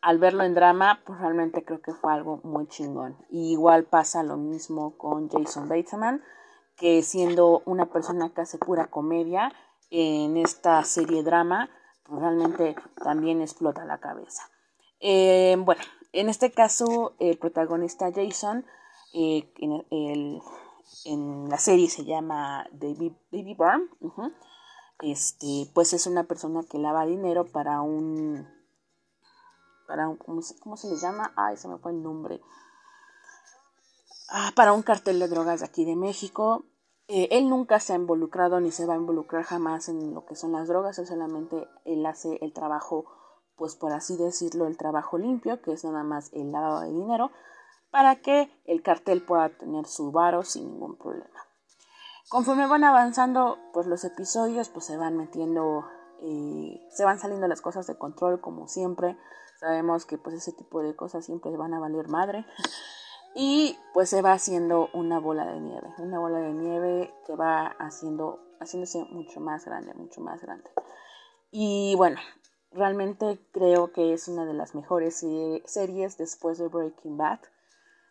al 0.00 0.18
verlo 0.18 0.44
en 0.44 0.54
drama, 0.54 1.00
pues 1.06 1.18
realmente 1.18 1.64
creo 1.64 1.80
que 1.80 1.92
fue 1.92 2.12
algo 2.12 2.40
muy 2.44 2.66
chingón. 2.68 3.16
igual 3.30 3.84
pasa 3.84 4.22
lo 4.22 4.36
mismo 4.36 4.96
con 4.98 5.28
Jason 5.30 5.68
Bateman, 5.68 6.22
que 6.76 7.02
siendo 7.02 7.62
una 7.66 7.86
persona 7.86 8.30
que 8.30 8.42
hace 8.42 8.58
pura 8.58 8.86
comedia, 8.88 9.52
en 9.90 10.36
esta 10.36 10.82
serie 10.84 11.22
drama, 11.22 11.70
pues 12.04 12.20
realmente 12.20 12.74
también 13.02 13.40
explota 13.40 13.84
la 13.84 13.98
cabeza. 13.98 14.50
Eh, 14.98 15.56
bueno, 15.58 15.82
en 16.12 16.28
este 16.28 16.50
caso, 16.50 17.14
el 17.18 17.38
protagonista 17.38 18.10
Jason, 18.12 18.64
eh, 19.12 19.52
en, 19.90 21.48
la 21.48 21.58
serie 21.58 21.88
se 21.88 22.04
llama 22.04 22.66
David, 22.72 23.12
David 23.30 23.56
Byrne, 23.56 23.88
este, 25.00 25.70
pues 25.74 25.92
es 25.92 26.06
una 26.06 26.24
persona 26.24 26.62
que 26.68 26.78
lava 26.78 27.06
dinero 27.06 27.44
para 27.44 27.80
un, 27.80 28.48
para 29.86 30.08
un, 30.08 30.16
¿cómo 30.16 30.42
se, 30.42 30.58
cómo 30.58 30.76
se 30.76 30.88
le 30.88 30.96
llama? 30.96 31.32
Ay, 31.36 31.56
se 31.56 31.68
me 31.68 31.78
fue 31.78 31.92
el 31.92 32.02
nombre. 32.02 32.40
Ah, 34.28 34.52
para 34.56 34.72
un 34.72 34.82
cartel 34.82 35.18
de 35.18 35.28
drogas 35.28 35.60
de 35.60 35.66
aquí 35.66 35.84
de 35.84 35.96
México. 35.96 36.64
Eh, 37.08 37.28
él 37.32 37.50
nunca 37.50 37.80
se 37.80 37.92
ha 37.92 37.96
involucrado 37.96 38.60
ni 38.60 38.70
se 38.70 38.86
va 38.86 38.94
a 38.94 38.98
involucrar 38.98 39.44
jamás 39.44 39.90
en 39.90 40.14
lo 40.14 40.24
que 40.24 40.36
son 40.36 40.52
las 40.52 40.68
drogas, 40.68 40.98
él 40.98 41.06
solamente 41.06 41.68
él 41.84 42.06
hace 42.06 42.38
el 42.40 42.54
trabajo, 42.54 43.04
pues 43.56 43.76
por 43.76 43.92
así 43.92 44.16
decirlo, 44.16 44.66
el 44.66 44.78
trabajo 44.78 45.18
limpio, 45.18 45.60
que 45.60 45.72
es 45.72 45.84
nada 45.84 46.02
más 46.02 46.32
el 46.32 46.50
lavado 46.50 46.80
de 46.80 46.92
dinero, 46.92 47.30
para 47.90 48.16
que 48.16 48.50
el 48.64 48.82
cartel 48.82 49.22
pueda 49.22 49.50
tener 49.50 49.86
su 49.86 50.12
varo 50.12 50.44
sin 50.44 50.72
ningún 50.72 50.96
problema. 50.96 51.44
Conforme 52.30 52.66
van 52.66 52.84
avanzando 52.84 53.58
pues 53.74 53.86
los 53.86 54.02
episodios, 54.04 54.70
pues 54.70 54.86
se 54.86 54.96
van 54.96 55.18
metiendo, 55.18 55.84
eh, 56.22 56.80
se 56.90 57.04
van 57.04 57.18
saliendo 57.18 57.46
las 57.48 57.60
cosas 57.60 57.86
de 57.86 57.98
control 57.98 58.40
como 58.40 58.66
siempre. 58.66 59.18
Sabemos 59.60 60.06
que 60.06 60.16
pues 60.16 60.36
ese 60.36 60.52
tipo 60.52 60.82
de 60.82 60.96
cosas 60.96 61.26
siempre 61.26 61.54
van 61.54 61.74
a 61.74 61.80
valer 61.80 62.08
madre 62.08 62.46
y 63.34 63.76
pues 63.92 64.10
se 64.10 64.22
va 64.22 64.32
haciendo 64.32 64.88
una 64.92 65.18
bola 65.18 65.44
de 65.46 65.60
nieve, 65.60 65.88
una 65.98 66.18
bola 66.18 66.38
de 66.38 66.52
nieve 66.52 67.14
que 67.26 67.34
va 67.34 67.66
haciendo, 67.78 68.40
haciéndose 68.60 69.04
mucho 69.04 69.40
más 69.40 69.64
grande, 69.64 69.92
mucho 69.94 70.20
más 70.20 70.40
grande. 70.40 70.70
Y 71.50 71.94
bueno, 71.96 72.20
realmente 72.70 73.38
creo 73.52 73.92
que 73.92 74.12
es 74.12 74.28
una 74.28 74.44
de 74.44 74.54
las 74.54 74.74
mejores 74.74 75.24
series 75.64 76.16
después 76.16 76.58
de 76.58 76.68
Breaking 76.68 77.16
Bad, 77.16 77.40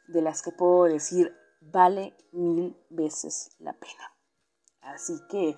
de 0.08 0.22
las 0.22 0.42
que 0.42 0.52
puedo 0.52 0.84
decir 0.86 1.34
vale 1.62 2.16
mil 2.32 2.78
veces 2.90 3.56
la 3.60 3.74
pena. 3.74 4.12
Así 4.82 5.14
que 5.30 5.56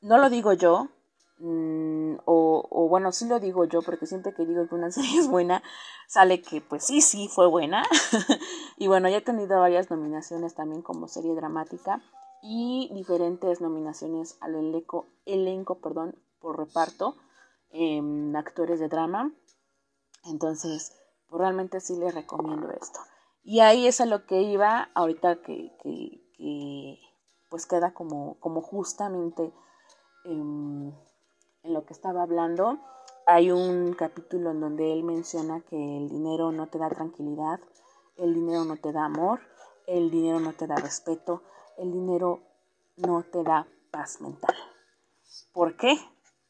no 0.00 0.18
lo 0.18 0.30
digo 0.30 0.52
yo, 0.52 0.88
Mm, 1.38 2.16
o, 2.24 2.88
bueno, 2.90 3.12
sí 3.12 3.26
lo 3.26 3.38
digo 3.38 3.64
yo, 3.64 3.82
porque 3.82 4.06
siempre 4.06 4.34
que 4.34 4.44
digo 4.44 4.66
que 4.68 4.74
una 4.74 4.90
serie 4.90 5.20
es 5.20 5.28
buena, 5.28 5.62
sale 6.06 6.42
que 6.42 6.60
pues 6.60 6.84
sí, 6.84 7.00
sí, 7.00 7.28
fue 7.28 7.46
buena. 7.46 7.84
y 8.76 8.86
bueno, 8.88 9.08
ya 9.08 9.18
he 9.18 9.22
tenido 9.22 9.60
varias 9.60 9.90
nominaciones 9.90 10.54
también 10.54 10.82
como 10.82 11.08
serie 11.08 11.34
dramática 11.34 12.02
y 12.42 12.90
diferentes 12.94 13.60
nominaciones 13.60 14.36
al 14.40 14.54
elenco, 14.54 15.06
elenco 15.26 15.80
perdón, 15.80 16.16
por 16.40 16.58
reparto 16.58 17.16
en 17.70 18.34
actores 18.36 18.80
de 18.80 18.88
drama. 18.88 19.32
Entonces, 20.24 20.96
pues 21.28 21.40
realmente 21.40 21.80
sí 21.80 21.96
les 21.96 22.14
recomiendo 22.14 22.70
esto. 22.70 23.00
Y 23.42 23.60
ahí 23.60 23.86
es 23.86 24.00
a 24.00 24.06
lo 24.06 24.26
que 24.26 24.42
iba 24.42 24.90
ahorita 24.94 25.40
que, 25.42 25.72
pues 27.48 27.66
queda 27.66 27.94
como, 27.94 28.38
como 28.40 28.60
justamente 28.60 29.52
en, 30.24 30.94
en 30.94 30.94
lo 30.94 31.07
que 31.88 31.94
estaba 31.94 32.22
hablando. 32.22 32.78
Hay 33.26 33.50
un 33.50 33.94
capítulo 33.94 34.50
en 34.50 34.60
donde 34.60 34.92
él 34.92 35.04
menciona 35.04 35.60
que 35.62 35.76
el 35.76 36.10
dinero 36.10 36.52
no 36.52 36.66
te 36.66 36.78
da 36.78 36.90
tranquilidad, 36.90 37.60
el 38.16 38.34
dinero 38.34 38.64
no 38.64 38.76
te 38.76 38.92
da 38.92 39.06
amor, 39.06 39.40
el 39.86 40.10
dinero 40.10 40.38
no 40.38 40.52
te 40.52 40.66
da 40.66 40.76
respeto, 40.76 41.42
el 41.78 41.90
dinero 41.90 42.40
no 42.96 43.22
te 43.22 43.42
da 43.42 43.66
paz 43.90 44.20
mental. 44.20 44.54
¿Por 45.52 45.76
qué? 45.76 45.98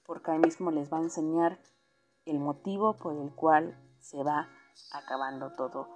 Porque 0.05 0.33
ahí 0.33 0.39
mismo 0.39 0.73
les 0.73 0.93
va 0.93 0.99
a 0.99 1.03
enseñar 1.03 1.61
el 2.25 2.41
motivo 2.41 2.95
por 2.95 3.17
el 3.17 3.33
cual 3.33 3.79
se 4.01 4.23
va 4.25 4.49
acabando 4.93 5.53
todo 5.53 5.89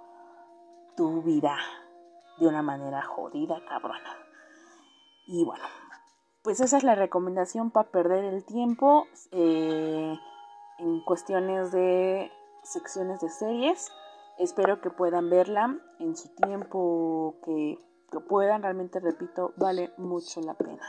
tu 0.95 1.21
vida 1.21 1.57
de 2.39 2.47
una 2.47 2.61
manera 2.61 3.01
jodida, 3.03 3.61
cabrona. 3.67 4.17
Y 5.27 5.43
bueno, 5.43 5.65
pues 6.43 6.59
esa 6.59 6.77
es 6.77 6.83
la 6.83 6.95
recomendación 6.95 7.71
para 7.71 7.89
perder 7.89 8.25
el 8.25 8.43
tiempo 8.43 9.07
eh, 9.31 10.19
en 10.77 11.01
cuestiones 11.05 11.71
de 11.71 12.31
secciones 12.63 13.21
de 13.21 13.29
series. 13.29 13.91
Espero 14.37 14.81
que 14.81 14.89
puedan 14.89 15.29
verla 15.29 15.77
en 15.99 16.17
su 16.17 16.27
tiempo 16.35 17.35
que, 17.45 17.79
que 18.11 18.19
puedan. 18.19 18.61
Realmente, 18.61 18.99
repito, 18.99 19.53
vale 19.55 19.93
mucho 19.97 20.41
la 20.41 20.53
pena. 20.55 20.83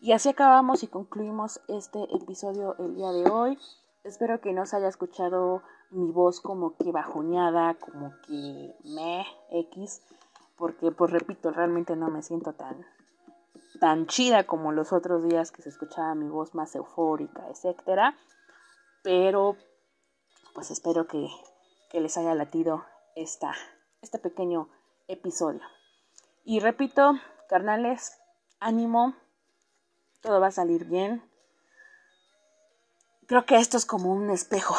Y 0.00 0.12
así 0.12 0.30
acabamos 0.30 0.82
y 0.82 0.86
concluimos 0.86 1.60
este 1.68 2.02
episodio 2.14 2.74
el 2.78 2.94
día 2.94 3.12
de 3.12 3.30
hoy. 3.30 3.58
Espero 4.02 4.40
que 4.40 4.52
no 4.52 4.64
se 4.64 4.76
haya 4.76 4.88
escuchado 4.88 5.62
mi 5.90 6.10
voz 6.10 6.40
como 6.40 6.76
que 6.76 6.90
bajoñada, 6.90 7.74
como 7.74 8.12
que 8.26 8.74
me 8.84 9.26
X, 9.50 10.02
porque 10.56 10.90
pues 10.90 11.10
repito, 11.10 11.50
realmente 11.50 11.96
no 11.96 12.08
me 12.08 12.22
siento 12.22 12.52
tan 12.52 12.84
tan 13.80 14.06
chida 14.06 14.44
como 14.44 14.72
los 14.72 14.92
otros 14.92 15.24
días 15.24 15.50
que 15.50 15.62
se 15.62 15.68
escuchaba 15.68 16.14
mi 16.14 16.28
voz 16.28 16.54
más 16.54 16.74
eufórica, 16.74 17.46
etcétera. 17.48 18.16
Pero 19.02 19.56
pues 20.54 20.70
espero 20.70 21.06
que, 21.06 21.28
que 21.90 22.00
les 22.00 22.16
haya 22.16 22.34
latido 22.34 22.84
esta, 23.16 23.54
este 24.02 24.18
pequeño 24.18 24.68
episodio. 25.08 25.62
Y 26.44 26.60
repito, 26.60 27.14
carnales, 27.48 28.18
ánimo, 28.60 29.14
todo 30.20 30.40
va 30.40 30.48
a 30.48 30.52
salir 30.52 30.84
bien. 30.84 31.22
Creo 33.26 33.46
que 33.46 33.56
esto 33.56 33.76
es 33.76 33.86
como 33.86 34.12
un 34.12 34.30
espejo. 34.30 34.74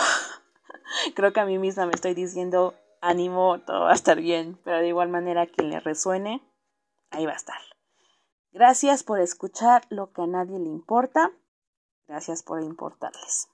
Creo 1.16 1.34
que 1.34 1.40
a 1.40 1.46
mí 1.46 1.58
misma 1.58 1.86
me 1.86 1.94
estoy 1.94 2.14
diciendo, 2.14 2.76
ánimo, 3.02 3.60
todo 3.62 3.82
va 3.82 3.92
a 3.92 3.96
estar 3.96 4.20
bien, 4.20 4.60
pero 4.64 4.78
de 4.78 4.88
igual 4.88 5.10
manera 5.10 5.48
quien 5.48 5.70
le 5.70 5.80
resuene, 5.80 6.42
ahí 7.12 7.26
va 7.26 7.34
a 7.34 7.38
estar. 7.38 7.60
Gracias 8.56 9.04
por 9.04 9.20
escuchar 9.20 9.86
lo 9.90 10.14
que 10.14 10.22
a 10.22 10.28
nadie 10.28 10.58
le 10.60 10.70
importa. 10.70 11.30
Gracias 12.08 12.42
por 12.42 12.64
importarles. 12.64 13.50